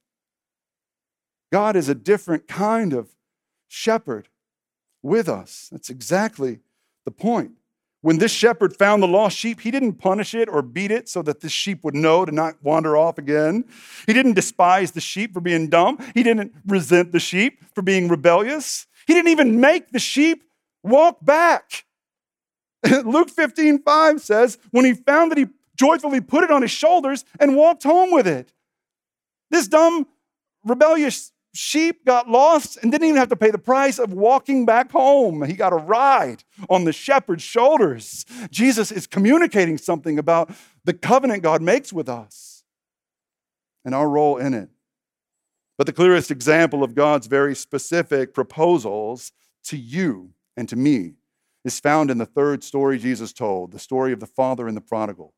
God 1.52 1.76
is 1.76 1.88
a 1.88 1.94
different 1.94 2.48
kind 2.48 2.92
of 2.92 3.14
shepherd 3.68 4.28
with 5.02 5.28
us. 5.28 5.68
That's 5.70 5.90
exactly 5.90 6.60
the 7.04 7.10
point. 7.10 7.52
When 8.02 8.18
this 8.18 8.32
shepherd 8.32 8.76
found 8.76 9.00
the 9.00 9.08
lost 9.08 9.36
sheep, 9.36 9.60
he 9.60 9.70
didn't 9.70 9.94
punish 9.94 10.34
it 10.34 10.48
or 10.48 10.60
beat 10.60 10.90
it 10.90 11.08
so 11.08 11.22
that 11.22 11.40
this 11.40 11.52
sheep 11.52 11.84
would 11.84 11.94
know 11.94 12.24
to 12.24 12.32
not 12.32 12.56
wander 12.60 12.96
off 12.96 13.16
again. 13.16 13.64
He 14.06 14.12
didn't 14.12 14.34
despise 14.34 14.90
the 14.90 15.00
sheep 15.00 15.32
for 15.32 15.40
being 15.40 15.68
dumb. 15.68 15.98
He 16.12 16.24
didn't 16.24 16.52
resent 16.66 17.12
the 17.12 17.20
sheep 17.20 17.62
for 17.74 17.82
being 17.82 18.08
rebellious. 18.08 18.88
He 19.06 19.14
didn't 19.14 19.30
even 19.30 19.60
make 19.60 19.92
the 19.92 20.00
sheep 20.00 20.42
walk 20.82 21.24
back. 21.24 21.84
Luke 23.04 23.30
15, 23.30 23.82
5 23.82 24.20
says, 24.20 24.58
when 24.72 24.84
he 24.84 24.94
found 24.94 25.30
that 25.30 25.38
he 25.38 25.46
joyfully 25.76 26.20
put 26.20 26.42
it 26.42 26.50
on 26.50 26.62
his 26.62 26.72
shoulders 26.72 27.24
and 27.38 27.56
walked 27.56 27.84
home 27.84 28.10
with 28.10 28.26
it. 28.26 28.52
This 29.50 29.68
dumb, 29.68 30.08
rebellious 30.64 31.30
sheep 31.52 32.04
got 32.04 32.28
lost 32.28 32.78
and 32.82 32.90
didn't 32.90 33.08
even 33.08 33.18
have 33.18 33.28
to 33.28 33.36
pay 33.36 33.50
the 33.50 33.58
price 33.58 33.98
of 33.98 34.12
walking 34.12 34.64
back 34.64 34.90
home. 34.90 35.42
He 35.44 35.54
got 35.54 35.72
a 35.72 35.76
ride 35.76 36.44
on 36.68 36.84
the 36.84 36.92
shepherd's 36.92 37.42
shoulders. 37.42 38.24
Jesus 38.50 38.90
is 38.90 39.06
communicating 39.06 39.78
something 39.78 40.18
about 40.18 40.50
the 40.84 40.94
covenant 40.94 41.42
God 41.42 41.62
makes 41.62 41.92
with 41.92 42.08
us 42.08 42.64
and 43.84 43.94
our 43.94 44.08
role 44.08 44.38
in 44.38 44.54
it. 44.54 44.70
But 45.78 45.86
the 45.86 45.92
clearest 45.92 46.30
example 46.30 46.82
of 46.84 46.94
God's 46.94 47.26
very 47.26 47.54
specific 47.54 48.34
proposals 48.34 49.32
to 49.64 49.76
you 49.76 50.30
and 50.56 50.68
to 50.68 50.76
me 50.76 51.14
is 51.64 51.80
found 51.80 52.10
in 52.10 52.18
the 52.18 52.26
third 52.26 52.64
story 52.64 52.98
Jesus 52.98 53.32
told 53.32 53.72
the 53.72 53.78
story 53.78 54.12
of 54.12 54.20
the 54.20 54.26
father 54.26 54.68
and 54.68 54.76
the 54.76 54.80
prodigal, 54.80 55.34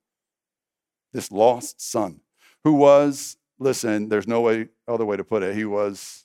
this 1.13 1.31
lost 1.31 1.81
son 1.81 2.21
who 2.65 2.75
was 2.75 3.37
listen, 3.59 4.09
there's 4.09 4.29
no 4.29 4.41
way, 4.41 4.69
other 4.89 5.05
way 5.05 5.17
to 5.17 5.25
put 5.25 5.43
it. 5.43 5.55
He 5.55 5.65
was 5.65 6.25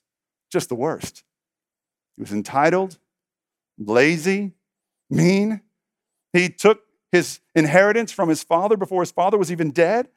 just 0.52 0.70
the 0.70 0.76
worst. 0.76 1.24
He 2.16 2.22
was 2.22 2.32
entitled, 2.32 2.98
lazy, 3.78 4.54
mean. 5.10 5.62
He 6.34 6.50
took 6.50 6.82
his 7.12 7.40
inheritance 7.56 8.12
from 8.12 8.30
his 8.30 8.44
father 8.44 8.78
before 8.78 9.02
his 9.02 9.12
father 9.12 9.38
was 9.38 9.52
even 9.52 9.72
dead, 9.72 10.08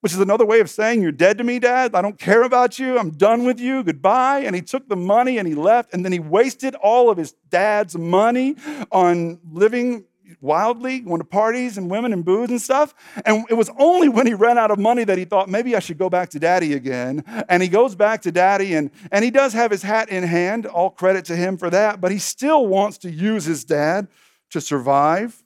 which 0.00 0.12
is 0.12 0.20
another 0.20 0.44
way 0.44 0.60
of 0.60 0.68
saying, 0.68 1.00
You're 1.00 1.12
dead 1.12 1.38
to 1.38 1.44
me, 1.44 1.58
dad. 1.58 1.94
I 1.94 2.02
don't 2.02 2.18
care 2.18 2.42
about 2.42 2.78
you. 2.78 2.98
I'm 2.98 3.10
done 3.10 3.44
with 3.44 3.60
you. 3.60 3.82
Goodbye. 3.82 4.40
And 4.40 4.54
he 4.54 4.62
took 4.62 4.88
the 4.88 4.96
money 4.96 5.38
and 5.38 5.48
he 5.48 5.54
left, 5.54 5.94
and 5.94 6.04
then 6.04 6.12
he 6.12 6.18
wasted 6.18 6.74
all 6.74 7.08
of 7.10 7.16
his 7.16 7.32
dad's 7.48 7.96
money 7.96 8.56
on 8.90 9.38
living 9.50 10.04
wildly, 10.40 11.00
going 11.00 11.18
to 11.18 11.24
parties 11.24 11.78
and 11.78 11.90
women 11.90 12.12
and 12.12 12.24
booze 12.24 12.50
and 12.50 12.60
stuff. 12.60 12.94
And 13.24 13.44
it 13.50 13.54
was 13.54 13.70
only 13.78 14.08
when 14.08 14.26
he 14.26 14.34
ran 14.34 14.58
out 14.58 14.70
of 14.70 14.78
money 14.78 15.04
that 15.04 15.18
he 15.18 15.24
thought, 15.24 15.48
maybe 15.48 15.76
I 15.76 15.80
should 15.80 15.98
go 15.98 16.10
back 16.10 16.30
to 16.30 16.38
daddy 16.38 16.74
again. 16.74 17.24
And 17.48 17.62
he 17.62 17.68
goes 17.68 17.94
back 17.94 18.22
to 18.22 18.32
daddy, 18.32 18.74
and, 18.74 18.90
and 19.10 19.24
he 19.24 19.30
does 19.30 19.52
have 19.52 19.70
his 19.70 19.82
hat 19.82 20.08
in 20.08 20.24
hand. 20.24 20.66
All 20.66 20.90
credit 20.90 21.24
to 21.26 21.36
him 21.36 21.56
for 21.56 21.70
that. 21.70 22.00
But 22.00 22.12
he 22.12 22.18
still 22.18 22.66
wants 22.66 22.98
to 22.98 23.10
use 23.10 23.44
his 23.44 23.64
dad 23.64 24.08
to 24.50 24.60
survive. 24.60 25.42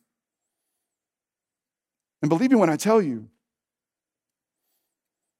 And 2.22 2.28
believe 2.28 2.50
me 2.50 2.56
when 2.56 2.70
I 2.70 2.76
tell 2.76 3.00
you, 3.00 3.28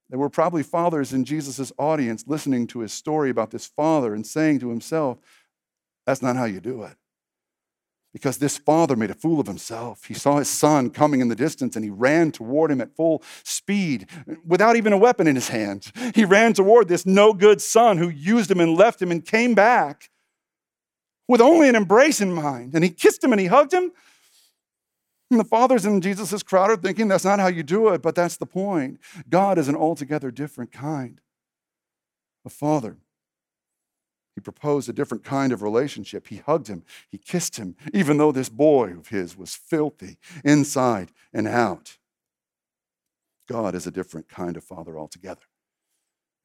there 0.09 0.19
were 0.19 0.31
probably 0.31 0.65
fathers 0.65 1.13
in 1.13 1.25
Jesus' 1.25 1.73
audience 1.79 2.25
listening 2.27 2.67
to 2.69 2.81
his 2.81 2.93
story 2.93 3.31
about 3.31 3.51
this 3.51 3.67
father 3.67 4.13
and 4.13 4.27
saying 4.27 4.59
to 4.61 4.69
himself, 4.71 5.19
That's 6.05 6.21
not 6.21 6.37
how 6.37 6.47
you 6.47 6.61
do 6.61 6.83
it 6.83 6.97
because 8.13 8.39
this 8.39 8.59
father 8.59 8.97
made 8.97 9.11
a 9.11 9.15
fool 9.15 9.41
of 9.41 9.47
himself. 9.47 10.05
He 10.05 10.15
saw 10.15 10.39
his 10.39 10.49
son 10.49 10.91
coming 10.91 11.21
in 11.21 11.29
the 11.29 11.37
distance 11.37 11.77
and 11.77 11.85
he 11.85 11.91
ran 11.91 12.33
toward 12.33 12.71
him 12.71 12.81
at 12.81 12.95
full 12.97 13.23
speed 13.45 14.09
without 14.45 14.77
even 14.77 14.93
a 14.93 14.99
weapon 14.99 15.27
in 15.27 15.37
his 15.37 15.49
hand. 15.49 15.93
He 16.15 16.25
ran 16.25 16.53
toward 16.53 16.89
this 16.89 17.07
no 17.07 17.33
good 17.33 17.61
son 17.63 17.99
who 17.99 18.09
used 18.09 18.51
him 18.51 18.61
and 18.61 18.77
left 18.77 19.01
him 19.01 19.11
and 19.11 19.25
came 19.25 19.55
back 19.55 20.11
with 21.29 21.41
only 21.41 21.69
an 21.69 21.77
embrace 21.77 22.21
in 22.21 22.33
mind. 22.33 22.75
And 22.75 22.83
he 22.83 22.91
kissed 22.91 23.23
him 23.23 23.33
and 23.33 23.41
he 23.41 23.47
hugged 23.47 23.73
him. 23.73 23.93
And 25.31 25.39
the 25.39 25.45
fathers 25.45 25.87
in 25.87 26.01
Jesus' 26.01 26.43
crowd 26.43 26.71
are 26.71 26.77
thinking 26.77 27.07
that's 27.07 27.25
not 27.25 27.39
how 27.39 27.47
you 27.47 27.63
do 27.63 27.91
it, 27.91 28.03
but 28.03 28.17
that's 28.17 28.37
the 28.37 28.47
point. 28.47 28.99
God 29.29 29.59
is 29.59 29.69
an 29.69 29.77
altogether 29.77 30.33
different 30.33 30.73
kind 30.73 31.21
of 32.45 32.53
father. 32.53 32.97
He 34.35 34.41
proposed 34.41 34.89
a 34.89 34.93
different 34.93 35.25
kind 35.25 35.53
of 35.53 35.63
relationship. 35.63 36.29
He 36.29 36.37
hugged 36.39 36.69
him, 36.69 36.85
he 37.09 37.19
kissed 37.19 37.57
him, 37.57 37.77
even 37.93 38.17
though 38.17 38.33
this 38.33 38.49
boy 38.49 38.93
of 38.93 39.09
his 39.09 39.37
was 39.37 39.55
filthy 39.55 40.19
inside 40.45 41.13
and 41.33 41.49
out. 41.49 41.99
God 43.49 43.75
is 43.75 43.87
a 43.87 43.91
different 43.91 44.29
kind 44.29 44.57
of 44.57 44.65
father 44.65 44.99
altogether. 44.99 45.43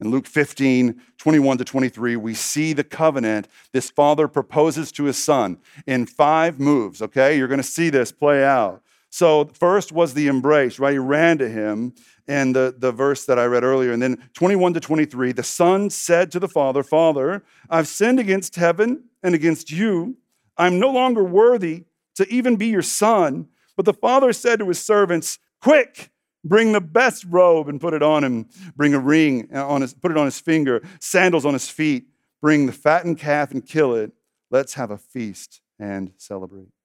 In 0.00 0.10
Luke 0.10 0.26
15, 0.26 1.00
21 1.16 1.58
to 1.58 1.64
23, 1.64 2.16
we 2.16 2.34
see 2.34 2.72
the 2.74 2.84
covenant 2.84 3.48
this 3.72 3.88
father 3.88 4.28
proposes 4.28 4.92
to 4.92 5.04
his 5.04 5.16
son 5.16 5.58
in 5.86 6.04
five 6.04 6.60
moves, 6.60 7.00
okay? 7.00 7.38
You're 7.38 7.48
going 7.48 7.58
to 7.58 7.64
see 7.64 7.88
this 7.88 8.12
play 8.12 8.44
out. 8.44 8.82
So, 9.16 9.46
first 9.46 9.92
was 9.92 10.12
the 10.12 10.26
embrace, 10.26 10.78
right? 10.78 10.92
He 10.92 10.98
ran 10.98 11.38
to 11.38 11.48
him 11.48 11.94
and 12.28 12.54
the, 12.54 12.74
the 12.76 12.92
verse 12.92 13.24
that 13.24 13.38
I 13.38 13.46
read 13.46 13.64
earlier. 13.64 13.90
And 13.90 14.02
then 14.02 14.22
21 14.34 14.74
to 14.74 14.80
23, 14.80 15.32
the 15.32 15.42
son 15.42 15.88
said 15.88 16.30
to 16.32 16.38
the 16.38 16.50
father, 16.50 16.82
Father, 16.82 17.42
I've 17.70 17.88
sinned 17.88 18.20
against 18.20 18.56
heaven 18.56 19.04
and 19.22 19.34
against 19.34 19.70
you. 19.70 20.18
I'm 20.58 20.78
no 20.78 20.90
longer 20.90 21.24
worthy 21.24 21.84
to 22.16 22.28
even 22.28 22.56
be 22.56 22.66
your 22.66 22.82
son. 22.82 23.48
But 23.74 23.86
the 23.86 23.94
father 23.94 24.34
said 24.34 24.58
to 24.58 24.68
his 24.68 24.80
servants, 24.80 25.38
Quick, 25.62 26.10
bring 26.44 26.72
the 26.72 26.82
best 26.82 27.24
robe 27.24 27.70
and 27.70 27.80
put 27.80 27.94
it 27.94 28.02
on 28.02 28.22
him. 28.22 28.50
Bring 28.76 28.92
a 28.92 29.00
ring 29.00 29.48
on 29.56 29.80
his, 29.80 29.94
put 29.94 30.10
it 30.10 30.18
on 30.18 30.26
his 30.26 30.38
finger, 30.38 30.82
sandals 31.00 31.46
on 31.46 31.54
his 31.54 31.70
feet. 31.70 32.04
Bring 32.42 32.66
the 32.66 32.72
fattened 32.72 33.16
calf 33.16 33.50
and 33.50 33.64
kill 33.64 33.94
it. 33.94 34.12
Let's 34.50 34.74
have 34.74 34.90
a 34.90 34.98
feast 34.98 35.62
and 35.78 36.12
celebrate. 36.18 36.75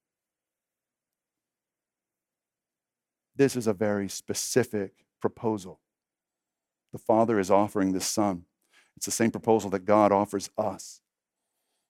This 3.41 3.56
is 3.56 3.65
a 3.65 3.73
very 3.73 4.08
specific 4.08 4.91
proposal. 5.19 5.80
The 6.91 6.99
Father 6.99 7.39
is 7.39 7.49
offering 7.49 7.91
the 7.91 7.99
Son. 7.99 8.45
It's 8.95 9.08
the 9.08 9.12
same 9.12 9.32
proposal 9.32 9.71
that 9.71 9.84
God 9.84 10.12
offers 10.12 10.51
us. 10.60 11.00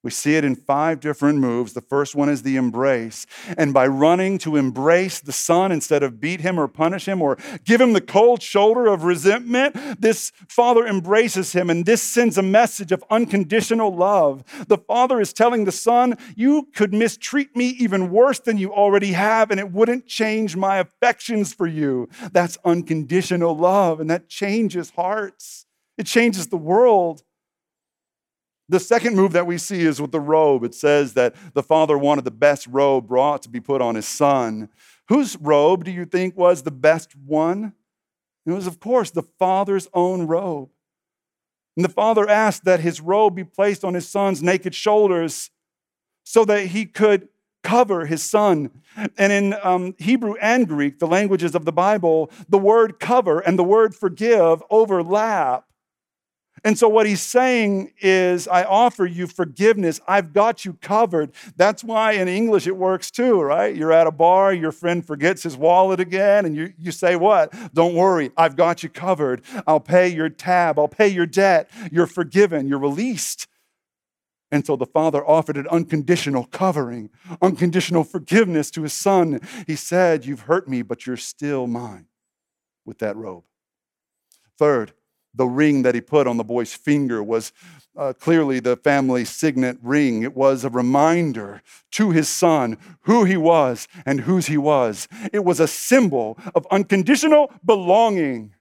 We 0.03 0.09
see 0.09 0.35
it 0.35 0.43
in 0.43 0.55
five 0.55 0.99
different 0.99 1.37
moves. 1.37 1.73
The 1.73 1.81
first 1.81 2.15
one 2.15 2.27
is 2.27 2.41
the 2.41 2.55
embrace. 2.55 3.27
And 3.55 3.71
by 3.71 3.85
running 3.85 4.39
to 4.39 4.55
embrace 4.55 5.19
the 5.19 5.31
son 5.31 5.71
instead 5.71 6.01
of 6.01 6.19
beat 6.19 6.41
him 6.41 6.59
or 6.59 6.67
punish 6.67 7.07
him 7.07 7.21
or 7.21 7.37
give 7.65 7.79
him 7.79 7.93
the 7.93 8.01
cold 8.01 8.41
shoulder 8.41 8.87
of 8.87 9.03
resentment, 9.03 10.01
this 10.01 10.31
father 10.49 10.87
embraces 10.87 11.53
him. 11.53 11.69
And 11.69 11.85
this 11.85 12.01
sends 12.01 12.39
a 12.39 12.41
message 12.41 12.91
of 12.91 13.03
unconditional 13.11 13.95
love. 13.95 14.43
The 14.67 14.79
father 14.79 15.21
is 15.21 15.33
telling 15.33 15.65
the 15.65 15.71
son, 15.71 16.17
You 16.35 16.69
could 16.73 16.93
mistreat 16.93 17.55
me 17.55 17.67
even 17.79 18.09
worse 18.09 18.39
than 18.39 18.57
you 18.57 18.73
already 18.73 19.11
have, 19.11 19.51
and 19.51 19.59
it 19.59 19.71
wouldn't 19.71 20.07
change 20.07 20.55
my 20.55 20.77
affections 20.77 21.53
for 21.53 21.67
you. 21.67 22.09
That's 22.31 22.57
unconditional 22.65 23.55
love, 23.55 23.99
and 23.99 24.09
that 24.09 24.29
changes 24.29 24.89
hearts, 24.91 25.67
it 25.97 26.07
changes 26.07 26.47
the 26.47 26.57
world. 26.57 27.21
The 28.71 28.79
second 28.79 29.17
move 29.17 29.33
that 29.33 29.45
we 29.45 29.57
see 29.57 29.81
is 29.81 30.01
with 30.01 30.13
the 30.13 30.21
robe. 30.21 30.63
It 30.63 30.73
says 30.73 31.13
that 31.15 31.35
the 31.53 31.61
father 31.61 31.97
wanted 31.97 32.23
the 32.23 32.31
best 32.31 32.67
robe 32.67 33.05
brought 33.05 33.41
to 33.41 33.49
be 33.49 33.59
put 33.59 33.81
on 33.81 33.95
his 33.95 34.07
son. 34.07 34.69
Whose 35.09 35.35
robe 35.35 35.83
do 35.83 35.91
you 35.91 36.05
think 36.05 36.37
was 36.37 36.63
the 36.63 36.71
best 36.71 37.13
one? 37.13 37.73
It 38.45 38.51
was, 38.51 38.67
of 38.67 38.79
course, 38.79 39.11
the 39.11 39.23
father's 39.23 39.89
own 39.93 40.25
robe. 40.25 40.69
And 41.75 41.83
the 41.83 41.89
father 41.89 42.29
asked 42.29 42.63
that 42.63 42.79
his 42.79 43.01
robe 43.01 43.35
be 43.35 43.43
placed 43.43 43.83
on 43.83 43.93
his 43.93 44.07
son's 44.07 44.41
naked 44.41 44.73
shoulders 44.73 45.49
so 46.23 46.45
that 46.45 46.67
he 46.67 46.85
could 46.85 47.27
cover 47.63 48.05
his 48.05 48.23
son. 48.23 48.71
And 49.17 49.33
in 49.33 49.53
um, 49.63 49.95
Hebrew 49.97 50.35
and 50.35 50.65
Greek, 50.65 50.99
the 50.99 51.07
languages 51.07 51.55
of 51.55 51.65
the 51.65 51.73
Bible, 51.73 52.31
the 52.47 52.57
word 52.57 53.01
cover 53.01 53.41
and 53.41 53.59
the 53.59 53.65
word 53.65 53.93
forgive 53.93 54.63
overlap. 54.69 55.65
And 56.63 56.77
so, 56.77 56.87
what 56.87 57.07
he's 57.07 57.23
saying 57.23 57.93
is, 58.01 58.47
I 58.47 58.63
offer 58.63 59.05
you 59.05 59.25
forgiveness. 59.25 59.99
I've 60.07 60.31
got 60.31 60.63
you 60.63 60.73
covered. 60.73 61.31
That's 61.55 61.83
why 61.83 62.11
in 62.13 62.27
English 62.27 62.67
it 62.67 62.77
works 62.77 63.09
too, 63.09 63.41
right? 63.41 63.75
You're 63.75 63.91
at 63.91 64.05
a 64.05 64.11
bar, 64.11 64.53
your 64.53 64.71
friend 64.71 65.05
forgets 65.05 65.41
his 65.41 65.57
wallet 65.57 65.99
again, 65.99 66.45
and 66.45 66.55
you, 66.55 66.73
you 66.77 66.91
say, 66.91 67.15
What? 67.15 67.51
Don't 67.73 67.95
worry, 67.95 68.31
I've 68.37 68.55
got 68.55 68.83
you 68.83 68.89
covered. 68.89 69.41
I'll 69.65 69.79
pay 69.79 70.09
your 70.09 70.29
tab, 70.29 70.77
I'll 70.77 70.87
pay 70.87 71.07
your 71.07 71.25
debt. 71.25 71.69
You're 71.91 72.07
forgiven, 72.07 72.67
you're 72.67 72.79
released. 72.79 73.47
And 74.51 74.65
so 74.65 74.75
the 74.75 74.85
father 74.85 75.25
offered 75.25 75.57
an 75.57 75.67
unconditional 75.69 76.43
covering, 76.45 77.09
unconditional 77.41 78.03
forgiveness 78.03 78.69
to 78.71 78.83
his 78.83 78.93
son. 78.93 79.39
He 79.65 79.75
said, 79.75 80.25
You've 80.25 80.41
hurt 80.41 80.67
me, 80.67 80.83
but 80.83 81.07
you're 81.07 81.17
still 81.17 81.65
mine 81.65 82.05
with 82.85 82.99
that 82.99 83.15
robe. 83.15 83.45
Third, 84.59 84.93
the 85.33 85.45
ring 85.45 85.83
that 85.83 85.95
he 85.95 86.01
put 86.01 86.27
on 86.27 86.37
the 86.37 86.43
boy's 86.43 86.73
finger 86.73 87.23
was 87.23 87.53
uh, 87.97 88.13
clearly 88.13 88.59
the 88.59 88.77
family 88.77 89.25
signet 89.25 89.77
ring. 89.81 90.23
It 90.23 90.35
was 90.35 90.63
a 90.63 90.69
reminder 90.69 91.61
to 91.91 92.11
his 92.11 92.29
son 92.29 92.77
who 93.01 93.23
he 93.23 93.37
was 93.37 93.87
and 94.05 94.21
whose 94.21 94.47
he 94.47 94.57
was. 94.57 95.07
It 95.33 95.43
was 95.43 95.59
a 95.59 95.67
symbol 95.67 96.37
of 96.55 96.67
unconditional 96.71 97.51
belonging. 97.65 98.55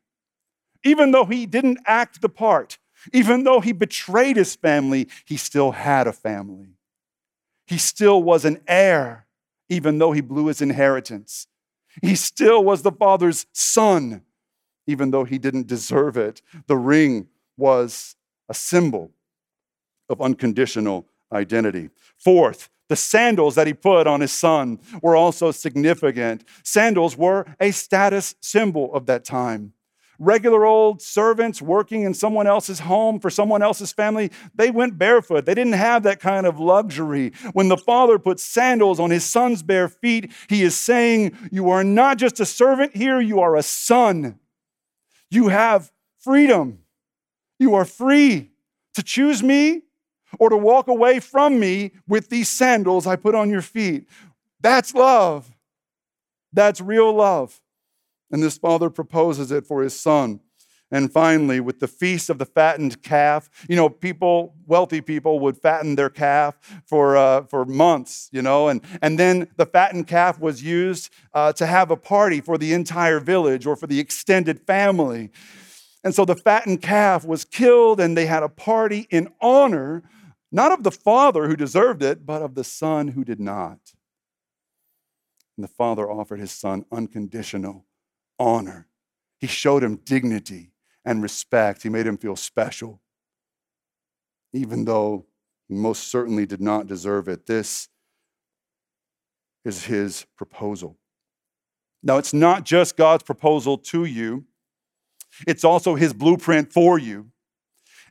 Even 0.85 1.11
though 1.11 1.27
he 1.27 1.47
didn't 1.47 1.79
act 1.87 2.23
the 2.23 2.29
part, 2.29 2.79
even 3.13 3.45
though 3.45 3.61
he 3.61 3.73
betrayed 3.73 4.37
his 4.37 4.57
family, 4.57 5.09
he 5.25 5.37
still 5.37 5.73
had 5.73 6.07
a 6.07 6.13
family. 6.13 6.77
He 7.67 7.79
still 7.79 8.23
was 8.23 8.45
an 8.45 8.61
heir, 8.67 9.27
even 9.69 9.99
though 9.99 10.13
he 10.13 10.21
blew 10.21 10.47
his 10.47 10.61
inheritance. 10.61 11.47
He 12.03 12.15
still 12.15 12.65
was 12.65 12.83
the 12.83 12.93
father's 12.93 13.47
son, 13.53 14.23
even 14.91 15.11
though 15.11 15.25
he 15.25 15.39
didn't 15.39 15.67
deserve 15.67 16.17
it. 16.17 16.43
The 16.67 16.77
ring 16.77 17.29
was 17.57 18.17
a 18.49 18.55
symbol 18.55 19.13
of 20.09 20.21
unconditional 20.21 21.07
identity. 21.33 21.91
Fourth, 22.19 22.69
the 22.89 22.97
sandals 22.97 23.55
that 23.55 23.69
he 23.69 23.75
put 23.75 24.07
on 24.07 24.21
his 24.21 24.33
son 24.33 24.81
were 25.01 25.15
also 25.15 25.53
significant. 25.53 26.45
Sandals 26.65 27.17
were 27.17 27.47
a 27.61 27.71
status 27.71 28.35
symbol 28.41 28.93
of 28.93 29.07
that 29.07 29.25
time 29.25 29.73
regular 30.21 30.67
old 30.67 31.01
servants 31.01 31.61
working 31.61 32.03
in 32.03 32.15
someone 32.15 32.47
else's 32.47 32.81
home 32.81 33.19
for 33.19 33.31
someone 33.31 33.63
else's 33.63 33.91
family, 33.91 34.31
they 34.55 34.71
went 34.71 34.99
barefoot. 34.99 35.47
They 35.47 35.55
didn't 35.55 35.73
have 35.73 36.03
that 36.05 36.21
kind 36.21 36.47
of 36.47 36.61
luxury. 36.61 37.33
When 37.55 37.69
the 37.69 37.79
father 37.79 38.19
puts 38.19 38.43
sandals 38.43 39.01
on 39.01 39.11
his 39.11 39.25
son's 39.25 39.63
bare 39.63 39.89
feet, 39.89 40.31
he 40.49 40.63
is 40.63 40.77
saying, 40.77 41.37
You 41.51 41.71
are 41.71 41.83
not 41.83 42.19
just 42.19 42.39
a 42.39 42.47
servant 42.47 42.95
here, 42.95 43.21
you 43.21 43.41
are 43.41 43.57
a 43.57 43.63
son. 43.63 44.39
You 45.31 45.49
have 45.49 45.93
freedom. 46.19 46.81
You 47.59 47.75
are 47.75 47.85
free 47.85 48.51
to 48.95 49.03
choose 49.03 49.43
me 49.43 49.83
or 50.39 50.51
to 50.51 50.57
walk 50.57 50.89
away 50.89 51.21
from 51.21 51.59
me 51.59 51.93
with 52.09 52.29
these 52.29 52.49
sandals 52.49 53.07
I 53.07 53.17
put 53.17 53.35
on 53.35 53.51
your 53.51 53.63
feet. 53.63 54.07
That's 54.61 54.95
love. 54.95 55.51
That's 56.53 56.81
real 56.81 57.13
love. 57.15 57.61
And 58.31 58.43
this 58.43 58.59
father 58.59 58.91
proposes 58.91 59.51
it 59.51 59.67
for 59.67 59.83
his 59.83 59.99
son. 59.99 60.41
And 60.93 61.13
finally, 61.13 61.61
with 61.61 61.79
the 61.79 61.87
feast 61.87 62.31
of 62.31 62.39
the 62.39 62.47
fattened 62.47 63.03
calf, 63.03 63.49
you 63.69 63.77
know, 63.77 63.89
people, 63.89 64.55
wealthy 64.67 65.01
people 65.01 65.39
would 65.39 65.57
fatten 65.57 65.95
their 65.95 66.11
calf 66.11 66.57
for, 66.85 67.17
uh, 67.17 67.43
for 67.45 67.65
months, 67.65 68.29
you 68.33 68.43
know, 68.43 68.69
and, 68.69 68.81
and 69.01 69.17
then 69.17 69.47
the 69.57 69.67
fattened 69.67 70.09
calf 70.09 70.41
was 70.41 70.65
used 70.65 71.13
uh, 71.33 71.53
to 71.53 71.67
have 71.67 71.93
a 71.93 71.97
party 71.97 72.41
for 72.41 72.59
the 72.59 72.73
entire 72.73 73.21
village 73.21 73.67
or 73.67 73.77
for 73.77 73.87
the 73.87 74.01
extended 74.01 74.61
family. 74.67 75.31
And 76.03 76.13
so 76.13 76.25
the 76.25 76.35
fattened 76.35 76.83
calf 76.83 77.25
was 77.25 77.45
killed, 77.45 78.01
and 78.01 78.17
they 78.17 78.27
had 78.27 78.43
a 78.43 78.49
party 78.49 79.07
in 79.11 79.33
honor, 79.41 80.03
not 80.51 80.73
of 80.73 80.83
the 80.83 80.91
father 80.91 81.47
who 81.47 81.55
deserved 81.55 82.03
it, 82.03 82.27
but 82.27 82.43
of 82.43 82.57
the 82.57 82.65
son 82.65 83.09
who 83.09 83.23
did 83.23 83.39
not. 83.39 83.79
And 85.57 85.63
the 85.63 85.69
father 85.69 86.11
offered 86.11 86.41
his 86.41 86.51
son 86.51 86.85
unconditional 86.91 87.85
honor. 88.41 88.89
He 89.39 89.47
showed 89.47 89.85
him 89.85 89.97
dignity 89.97 90.70
and 91.05 91.23
respect. 91.23 91.83
He 91.83 91.89
made 91.89 92.07
him 92.07 92.17
feel 92.17 92.37
special, 92.37 93.01
even 94.53 94.85
though 94.85 95.27
he 95.69 95.75
most 95.75 96.09
certainly 96.09 96.47
did 96.47 96.61
not 96.61 96.87
deserve 96.87 97.29
it. 97.29 97.47
This 97.47 97.89
is 99.65 99.85
his 99.85 100.27
proposal. 100.37 100.97
Now, 102.03 102.17
it's 102.17 102.33
not 102.33 102.65
just 102.65 102.97
God's 102.97 103.23
proposal 103.23 103.77
to 103.79 104.05
you, 104.05 104.45
it's 105.47 105.65
also 105.65 105.95
his 105.95 106.13
blueprint 106.13 106.73
for 106.73 106.99
you. 106.99 107.31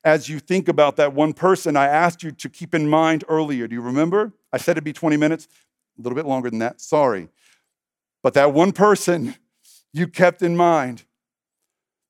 As 0.04 0.30
you 0.30 0.40
think 0.40 0.68
about 0.70 0.96
that 0.96 1.14
one 1.14 1.34
person 1.34 1.76
I 1.76 1.88
asked 1.88 2.24
you 2.24 2.32
to 2.32 2.50
keep 2.50 2.74
in 2.74 2.90
mind 2.90 3.26
earlier, 3.28 3.68
do 3.68 3.76
you 3.76 3.82
remember? 3.82 4.34
I 4.54 4.58
said 4.58 4.74
it'd 4.74 4.84
be 4.84 4.94
20 4.94 5.18
minutes, 5.18 5.48
a 5.98 6.02
little 6.02 6.16
bit 6.16 6.26
longer 6.26 6.50
than 6.50 6.60
that, 6.60 6.80
sorry. 6.80 7.28
But 8.24 8.34
that 8.36 8.54
one 8.54 8.72
person 8.72 9.36
you 9.92 10.08
kept 10.08 10.42
in 10.42 10.56
mind. 10.56 11.04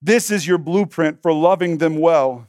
This 0.02 0.32
is 0.32 0.48
your 0.48 0.58
blueprint 0.58 1.22
for 1.22 1.34
loving 1.34 1.78
them 1.78 1.98
well. 1.98 2.48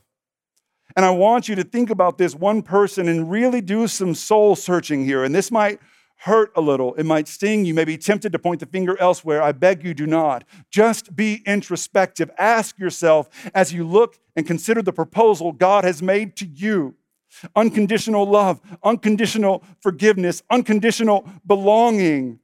And 0.96 1.04
I 1.04 1.10
want 1.10 1.48
you 1.48 1.54
to 1.54 1.64
think 1.64 1.90
about 1.90 2.18
this 2.18 2.34
one 2.34 2.62
person 2.62 3.08
and 3.08 3.30
really 3.30 3.60
do 3.60 3.86
some 3.86 4.14
soul 4.14 4.56
searching 4.56 5.04
here. 5.04 5.24
And 5.24 5.34
this 5.34 5.50
might 5.50 5.80
hurt 6.16 6.52
a 6.54 6.60
little, 6.60 6.94
it 6.94 7.04
might 7.04 7.26
sting. 7.26 7.64
You 7.64 7.72
may 7.72 7.84
be 7.84 7.96
tempted 7.96 8.32
to 8.32 8.38
point 8.38 8.60
the 8.60 8.66
finger 8.66 9.00
elsewhere. 9.00 9.42
I 9.42 9.52
beg 9.52 9.82
you, 9.82 9.94
do 9.94 10.06
not. 10.06 10.44
Just 10.70 11.16
be 11.16 11.42
introspective. 11.46 12.30
Ask 12.36 12.78
yourself 12.78 13.30
as 13.54 13.72
you 13.72 13.86
look 13.86 14.18
and 14.36 14.46
consider 14.46 14.82
the 14.82 14.92
proposal 14.92 15.52
God 15.52 15.84
has 15.84 16.02
made 16.02 16.36
to 16.36 16.46
you 16.46 16.94
unconditional 17.54 18.26
love, 18.26 18.60
unconditional 18.82 19.62
forgiveness, 19.80 20.42
unconditional 20.50 21.28
belonging. 21.46 22.40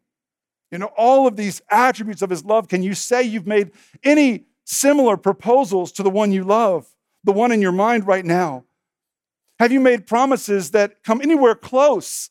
You 0.70 0.78
know, 0.78 0.90
all 0.96 1.26
of 1.26 1.36
these 1.36 1.60
attributes 1.70 2.22
of 2.22 2.30
his 2.30 2.44
love. 2.44 2.68
Can 2.68 2.82
you 2.82 2.94
say 2.94 3.22
you've 3.22 3.46
made 3.46 3.72
any 4.02 4.46
similar 4.66 5.16
proposals 5.16 5.92
to 5.92 6.02
the 6.02 6.10
one 6.10 6.32
you 6.32 6.44
love, 6.44 6.86
the 7.24 7.32
one 7.32 7.52
in 7.52 7.62
your 7.62 7.72
mind 7.72 8.06
right 8.06 8.24
now? 8.24 8.64
Have 9.58 9.72
you 9.72 9.80
made 9.80 10.06
promises 10.06 10.72
that 10.72 11.02
come 11.02 11.22
anywhere 11.22 11.54
close 11.54 12.30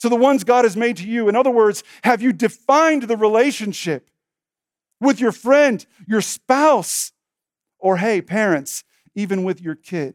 to 0.00 0.08
the 0.08 0.16
ones 0.16 0.42
God 0.42 0.64
has 0.64 0.76
made 0.76 0.96
to 0.98 1.06
you? 1.06 1.28
In 1.28 1.36
other 1.36 1.50
words, 1.50 1.84
have 2.02 2.22
you 2.22 2.32
defined 2.32 3.02
the 3.02 3.16
relationship 3.16 4.08
with 5.00 5.20
your 5.20 5.32
friend, 5.32 5.84
your 6.06 6.22
spouse, 6.22 7.12
or 7.78 7.98
hey, 7.98 8.22
parents, 8.22 8.84
even 9.14 9.44
with 9.44 9.60
your 9.60 9.74
kid? 9.74 10.14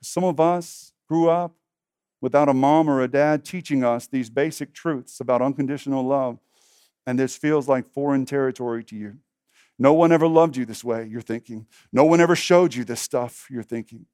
Some 0.00 0.24
of 0.24 0.38
us 0.38 0.92
grew 1.08 1.28
up 1.28 1.54
without 2.20 2.48
a 2.48 2.54
mom 2.54 2.88
or 2.88 3.02
a 3.02 3.08
dad 3.08 3.44
teaching 3.44 3.84
us 3.84 4.06
these 4.06 4.30
basic 4.30 4.72
truths 4.72 5.20
about 5.20 5.42
unconditional 5.42 6.06
love. 6.06 6.38
And 7.06 7.18
this 7.18 7.36
feels 7.36 7.68
like 7.68 7.92
foreign 7.92 8.24
territory 8.24 8.84
to 8.84 8.96
you. 8.96 9.16
No 9.78 9.92
one 9.92 10.12
ever 10.12 10.28
loved 10.28 10.56
you 10.56 10.64
this 10.64 10.84
way, 10.84 11.06
you're 11.06 11.20
thinking. 11.20 11.66
No 11.92 12.04
one 12.04 12.20
ever 12.20 12.36
showed 12.36 12.74
you 12.74 12.84
this 12.84 13.00
stuff, 13.00 13.46
you're 13.50 13.62
thinking. 13.62 14.06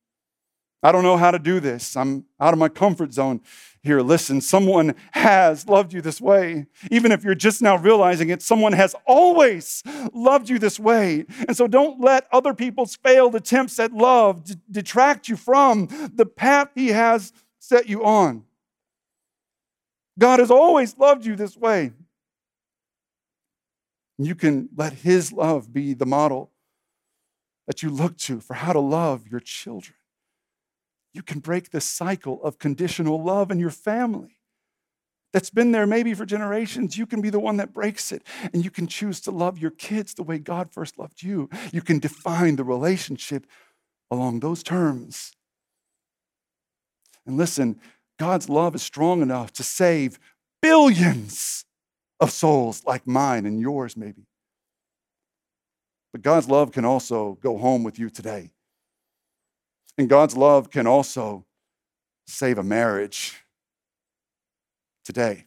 I 0.82 0.92
don't 0.92 1.02
know 1.02 1.18
how 1.18 1.30
to 1.30 1.38
do 1.38 1.60
this. 1.60 1.94
I'm 1.94 2.24
out 2.40 2.54
of 2.54 2.58
my 2.58 2.70
comfort 2.70 3.12
zone 3.12 3.42
here. 3.82 4.00
Listen, 4.00 4.40
someone 4.40 4.94
has 5.12 5.68
loved 5.68 5.92
you 5.92 6.00
this 6.00 6.22
way. 6.22 6.66
Even 6.90 7.12
if 7.12 7.22
you're 7.22 7.34
just 7.34 7.60
now 7.60 7.76
realizing 7.76 8.30
it, 8.30 8.40
someone 8.40 8.72
has 8.72 8.94
always 9.06 9.82
loved 10.14 10.48
you 10.48 10.58
this 10.58 10.80
way. 10.80 11.26
And 11.46 11.54
so 11.54 11.66
don't 11.66 12.00
let 12.00 12.26
other 12.32 12.54
people's 12.54 12.96
failed 12.96 13.34
attempts 13.34 13.78
at 13.78 13.92
love 13.92 14.44
d- 14.44 14.54
detract 14.70 15.28
you 15.28 15.36
from 15.36 15.88
the 16.14 16.24
path 16.24 16.70
He 16.74 16.88
has 16.88 17.34
set 17.58 17.86
you 17.86 18.02
on. 18.02 18.44
God 20.18 20.38
has 20.38 20.50
always 20.50 20.96
loved 20.96 21.26
you 21.26 21.36
this 21.36 21.58
way. 21.58 21.92
You 24.26 24.34
can 24.34 24.68
let 24.76 24.92
His 24.92 25.32
love 25.32 25.72
be 25.72 25.94
the 25.94 26.06
model 26.06 26.50
that 27.66 27.82
you 27.82 27.90
look 27.90 28.16
to 28.18 28.40
for 28.40 28.54
how 28.54 28.72
to 28.72 28.80
love 28.80 29.26
your 29.28 29.40
children. 29.40 29.96
You 31.12 31.22
can 31.22 31.40
break 31.40 31.70
the 31.70 31.80
cycle 31.80 32.42
of 32.42 32.58
conditional 32.58 33.22
love 33.22 33.50
in 33.50 33.58
your 33.58 33.70
family 33.70 34.40
that's 35.32 35.50
been 35.50 35.72
there 35.72 35.86
maybe 35.86 36.14
for 36.14 36.26
generations. 36.26 36.98
You 36.98 37.06
can 37.06 37.20
be 37.20 37.30
the 37.30 37.38
one 37.38 37.56
that 37.58 37.72
breaks 37.72 38.10
it. 38.10 38.22
And 38.52 38.64
you 38.64 38.70
can 38.70 38.86
choose 38.86 39.20
to 39.22 39.30
love 39.30 39.58
your 39.58 39.70
kids 39.70 40.14
the 40.14 40.22
way 40.22 40.38
God 40.38 40.72
first 40.72 40.98
loved 40.98 41.22
you. 41.22 41.48
You 41.72 41.82
can 41.82 41.98
define 41.98 42.56
the 42.56 42.64
relationship 42.64 43.46
along 44.10 44.40
those 44.40 44.62
terms. 44.62 45.32
And 47.26 47.36
listen, 47.36 47.80
God's 48.18 48.48
love 48.48 48.74
is 48.74 48.82
strong 48.82 49.22
enough 49.22 49.52
to 49.54 49.62
save 49.62 50.18
billions 50.60 51.64
of 52.20 52.30
souls 52.30 52.82
like 52.84 53.06
mine 53.06 53.46
and 53.46 53.60
yours, 53.60 53.96
maybe. 53.96 54.26
But 56.12 56.22
God's 56.22 56.48
love 56.48 56.72
can 56.72 56.84
also 56.84 57.38
go 57.40 57.56
home 57.56 57.82
with 57.84 57.98
you 57.98 58.10
today. 58.10 58.50
And 59.96 60.08
God's 60.08 60.36
love 60.36 60.70
can 60.70 60.86
also 60.86 61.46
save 62.26 62.58
a 62.58 62.62
marriage 62.62 63.36
today. 65.04 65.46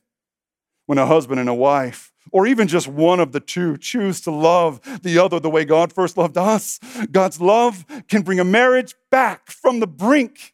when 0.85 0.97
a 0.97 1.05
husband 1.05 1.39
and 1.39 1.49
a 1.49 1.53
wife, 1.53 2.11
or 2.31 2.45
even 2.45 2.67
just 2.67 2.87
one 2.87 3.19
of 3.19 3.31
the 3.31 3.39
two, 3.39 3.77
choose 3.77 4.19
to 4.21 4.31
love 4.31 4.81
the 5.01 5.17
other 5.17 5.39
the 5.39 5.49
way 5.49 5.65
God 5.65 5.93
first 5.93 6.17
loved 6.17 6.37
us, 6.37 6.79
God's 7.11 7.39
love 7.39 7.85
can 8.07 8.21
bring 8.21 8.39
a 8.39 8.43
marriage 8.43 8.95
back 9.09 9.49
from 9.49 9.79
the 9.79 9.87
brink. 9.87 10.53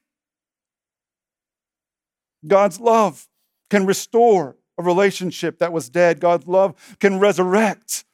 God's 2.45 2.79
love 2.79 3.27
can 3.69 3.85
restore 3.85 4.55
a 4.79 4.83
relationship 4.83 5.59
that 5.59 5.73
was 5.73 5.89
dead. 5.89 6.21
God's 6.21 6.47
love 6.47 6.95
can 6.99 7.19
resurrect 7.19 8.05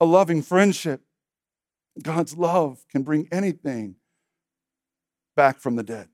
a 0.00 0.04
loving 0.04 0.42
friendship. 0.42 1.00
God's 2.02 2.36
love 2.36 2.84
can 2.90 3.02
bring 3.02 3.28
anything 3.30 3.94
back 5.36 5.60
from 5.60 5.76
the 5.76 5.84
dead. 5.84 6.08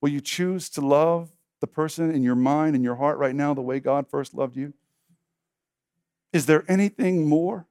Will 0.00 0.08
you 0.08 0.20
choose 0.20 0.70
to 0.70 0.80
love 0.80 1.30
the 1.60 1.66
person 1.66 2.10
in 2.10 2.22
your 2.22 2.34
mind 2.34 2.74
and 2.74 2.82
your 2.82 2.96
heart 2.96 3.18
right 3.18 3.34
now 3.34 3.52
the 3.52 3.60
way 3.60 3.80
God 3.80 4.08
first 4.08 4.32
loved 4.32 4.56
you? 4.56 4.72
Is 6.32 6.46
there 6.46 6.64
anything 6.68 7.28
more 7.28 7.66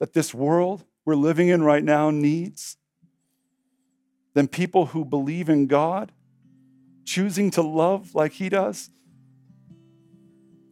that 0.00 0.12
this 0.12 0.34
world 0.34 0.84
we're 1.04 1.14
living 1.14 1.48
in 1.48 1.62
right 1.62 1.84
now 1.84 2.10
needs 2.10 2.76
than 4.34 4.48
people 4.48 4.86
who 4.86 5.04
believe 5.04 5.48
in 5.48 5.66
God, 5.66 6.12
choosing 7.04 7.50
to 7.52 7.62
love 7.62 8.14
like 8.14 8.32
He 8.32 8.48
does? 8.48 8.90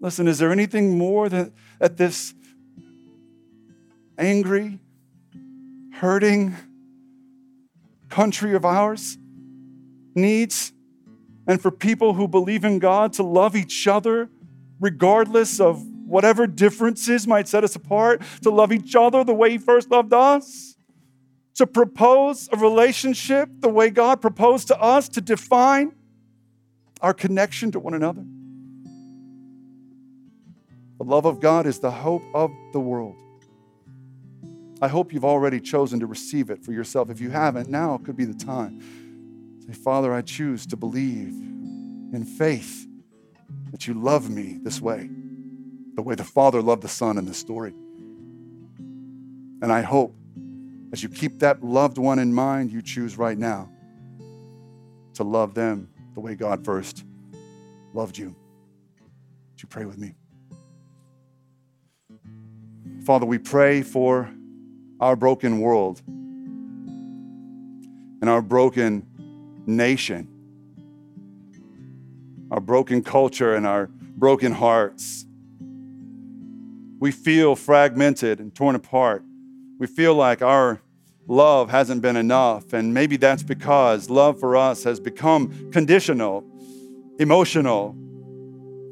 Listen, 0.00 0.28
is 0.28 0.38
there 0.38 0.50
anything 0.50 0.96
more 0.96 1.28
that, 1.28 1.52
that 1.78 1.96
this 1.96 2.34
angry, 4.18 4.78
hurting 5.94 6.56
country 8.08 8.54
of 8.54 8.64
ours 8.64 9.18
needs? 10.14 10.72
and 11.50 11.60
for 11.60 11.72
people 11.72 12.14
who 12.14 12.28
believe 12.28 12.64
in 12.64 12.78
God 12.78 13.12
to 13.14 13.24
love 13.24 13.56
each 13.56 13.88
other 13.88 14.30
regardless 14.78 15.58
of 15.58 15.84
whatever 16.06 16.46
differences 16.46 17.26
might 17.26 17.48
set 17.48 17.64
us 17.64 17.74
apart, 17.74 18.22
to 18.42 18.50
love 18.50 18.72
each 18.72 18.94
other 18.94 19.24
the 19.24 19.34
way 19.34 19.50
He 19.50 19.58
first 19.58 19.90
loved 19.90 20.12
us, 20.12 20.76
to 21.56 21.66
propose 21.66 22.48
a 22.52 22.56
relationship 22.56 23.48
the 23.58 23.68
way 23.68 23.90
God 23.90 24.20
proposed 24.20 24.68
to 24.68 24.80
us, 24.80 25.08
to 25.10 25.20
define 25.20 25.92
our 27.00 27.14
connection 27.14 27.72
to 27.72 27.80
one 27.80 27.94
another. 27.94 28.24
The 30.98 31.04
love 31.04 31.24
of 31.24 31.40
God 31.40 31.66
is 31.66 31.78
the 31.78 31.90
hope 31.90 32.22
of 32.34 32.50
the 32.72 32.80
world. 32.80 33.16
I 34.82 34.88
hope 34.88 35.12
you've 35.12 35.24
already 35.24 35.60
chosen 35.60 36.00
to 36.00 36.06
receive 36.06 36.50
it 36.50 36.64
for 36.64 36.72
yourself. 36.72 37.10
If 37.10 37.20
you 37.20 37.30
haven't, 37.30 37.68
now 37.68 37.98
could 37.98 38.16
be 38.16 38.24
the 38.24 38.34
time. 38.34 38.80
Say, 39.66 39.72
Father, 39.72 40.12
I 40.12 40.22
choose 40.22 40.66
to 40.66 40.76
believe 40.76 41.28
in 42.12 42.24
faith 42.24 42.86
that 43.70 43.86
you 43.86 43.94
love 43.94 44.28
me 44.30 44.58
this 44.62 44.80
way, 44.80 45.08
the 45.94 46.02
way 46.02 46.14
the 46.14 46.24
Father 46.24 46.60
loved 46.60 46.82
the 46.82 46.88
Son 46.88 47.18
in 47.18 47.26
this 47.26 47.38
story. 47.38 47.74
And 49.62 49.70
I 49.70 49.82
hope 49.82 50.14
as 50.92 51.02
you 51.02 51.08
keep 51.08 51.38
that 51.40 51.62
loved 51.62 51.98
one 51.98 52.18
in 52.18 52.34
mind, 52.34 52.72
you 52.72 52.82
choose 52.82 53.16
right 53.16 53.38
now 53.38 53.70
to 55.14 55.24
love 55.24 55.54
them 55.54 55.88
the 56.20 56.26
way 56.26 56.34
God 56.34 56.64
first 56.64 57.04
loved 57.94 58.18
you. 58.18 58.36
Would 59.52 59.62
you 59.62 59.68
pray 59.68 59.86
with 59.86 59.96
me? 59.96 60.14
Father, 63.06 63.24
we 63.24 63.38
pray 63.38 63.80
for 63.80 64.30
our 65.00 65.16
broken 65.16 65.60
world 65.60 66.02
and 68.20 68.28
our 68.28 68.42
broken 68.42 69.06
nation, 69.66 70.28
our 72.50 72.60
broken 72.60 73.02
culture, 73.02 73.54
and 73.54 73.66
our 73.66 73.86
broken 73.86 74.52
hearts. 74.52 75.24
We 76.98 77.12
feel 77.12 77.56
fragmented 77.56 78.40
and 78.40 78.54
torn 78.54 78.74
apart. 78.74 79.24
We 79.78 79.86
feel 79.86 80.14
like 80.14 80.42
our 80.42 80.82
love 81.30 81.70
hasn't 81.70 82.02
been 82.02 82.16
enough, 82.16 82.72
and 82.72 82.92
maybe 82.92 83.16
that's 83.16 83.44
because 83.44 84.10
love 84.10 84.40
for 84.40 84.56
us 84.56 84.82
has 84.82 84.98
become 84.98 85.70
conditional, 85.70 86.44
emotional, 87.20 87.94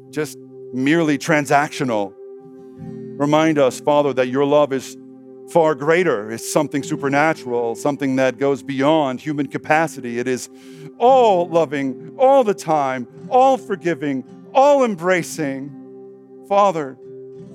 just 0.09 0.37
merely 0.73 1.17
transactional. 1.17 2.13
Remind 3.19 3.59
us, 3.59 3.81
Father, 3.81 4.13
that 4.13 4.27
your 4.29 4.45
love 4.45 4.71
is 4.71 4.95
far 5.51 5.75
greater. 5.75 6.31
It's 6.31 6.49
something 6.49 6.81
supernatural, 6.81 7.75
something 7.75 8.15
that 8.15 8.37
goes 8.37 8.63
beyond 8.63 9.19
human 9.19 9.47
capacity. 9.47 10.17
It 10.17 10.27
is 10.27 10.49
all 10.97 11.49
loving, 11.49 12.15
all 12.17 12.45
the 12.45 12.53
time, 12.53 13.05
all 13.29 13.57
forgiving, 13.57 14.23
all 14.53 14.85
embracing. 14.85 15.75
Father, 16.47 16.97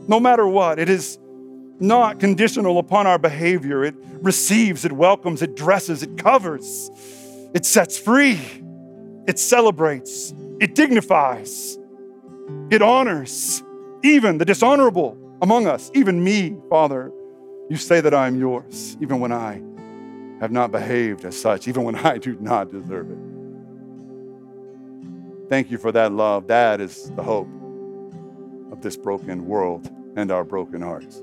no 0.06 0.20
matter 0.20 0.46
what, 0.46 0.78
it 0.78 0.90
is 0.90 1.18
not 1.80 2.20
conditional 2.20 2.78
upon 2.78 3.06
our 3.06 3.18
behavior. 3.18 3.84
It 3.84 3.94
receives, 4.20 4.84
it 4.84 4.92
welcomes, 4.92 5.42
it 5.42 5.56
dresses, 5.56 6.02
it 6.02 6.16
covers, 6.16 6.90
it 7.54 7.64
sets 7.64 7.98
free, 7.98 8.40
it 9.26 9.38
celebrates, 9.38 10.32
it 10.60 10.74
dignifies, 10.74 11.78
it 12.70 12.82
honors 12.82 13.62
even 14.02 14.38
the 14.38 14.44
dishonorable 14.44 15.18
among 15.42 15.66
us, 15.66 15.90
even 15.94 16.22
me, 16.22 16.56
Father. 16.68 17.10
You 17.70 17.76
say 17.76 18.00
that 18.00 18.14
I 18.14 18.26
am 18.26 18.38
yours, 18.38 18.96
even 19.00 19.20
when 19.20 19.32
I 19.32 19.62
have 20.40 20.52
not 20.52 20.70
behaved 20.70 21.24
as 21.24 21.40
such, 21.40 21.66
even 21.68 21.84
when 21.84 21.96
I 22.06 22.18
do 22.18 22.36
not 22.40 22.70
deserve 22.70 23.10
it. 23.10 23.18
Thank 25.48 25.70
you 25.70 25.78
for 25.78 25.92
that 25.92 26.12
love. 26.12 26.46
That 26.48 26.80
is 26.80 27.10
the 27.16 27.22
hope 27.22 27.48
of 28.70 28.82
this 28.82 28.96
broken 28.96 29.46
world 29.46 29.90
and 30.16 30.30
our 30.30 30.44
broken 30.44 30.80
hearts. 30.80 31.22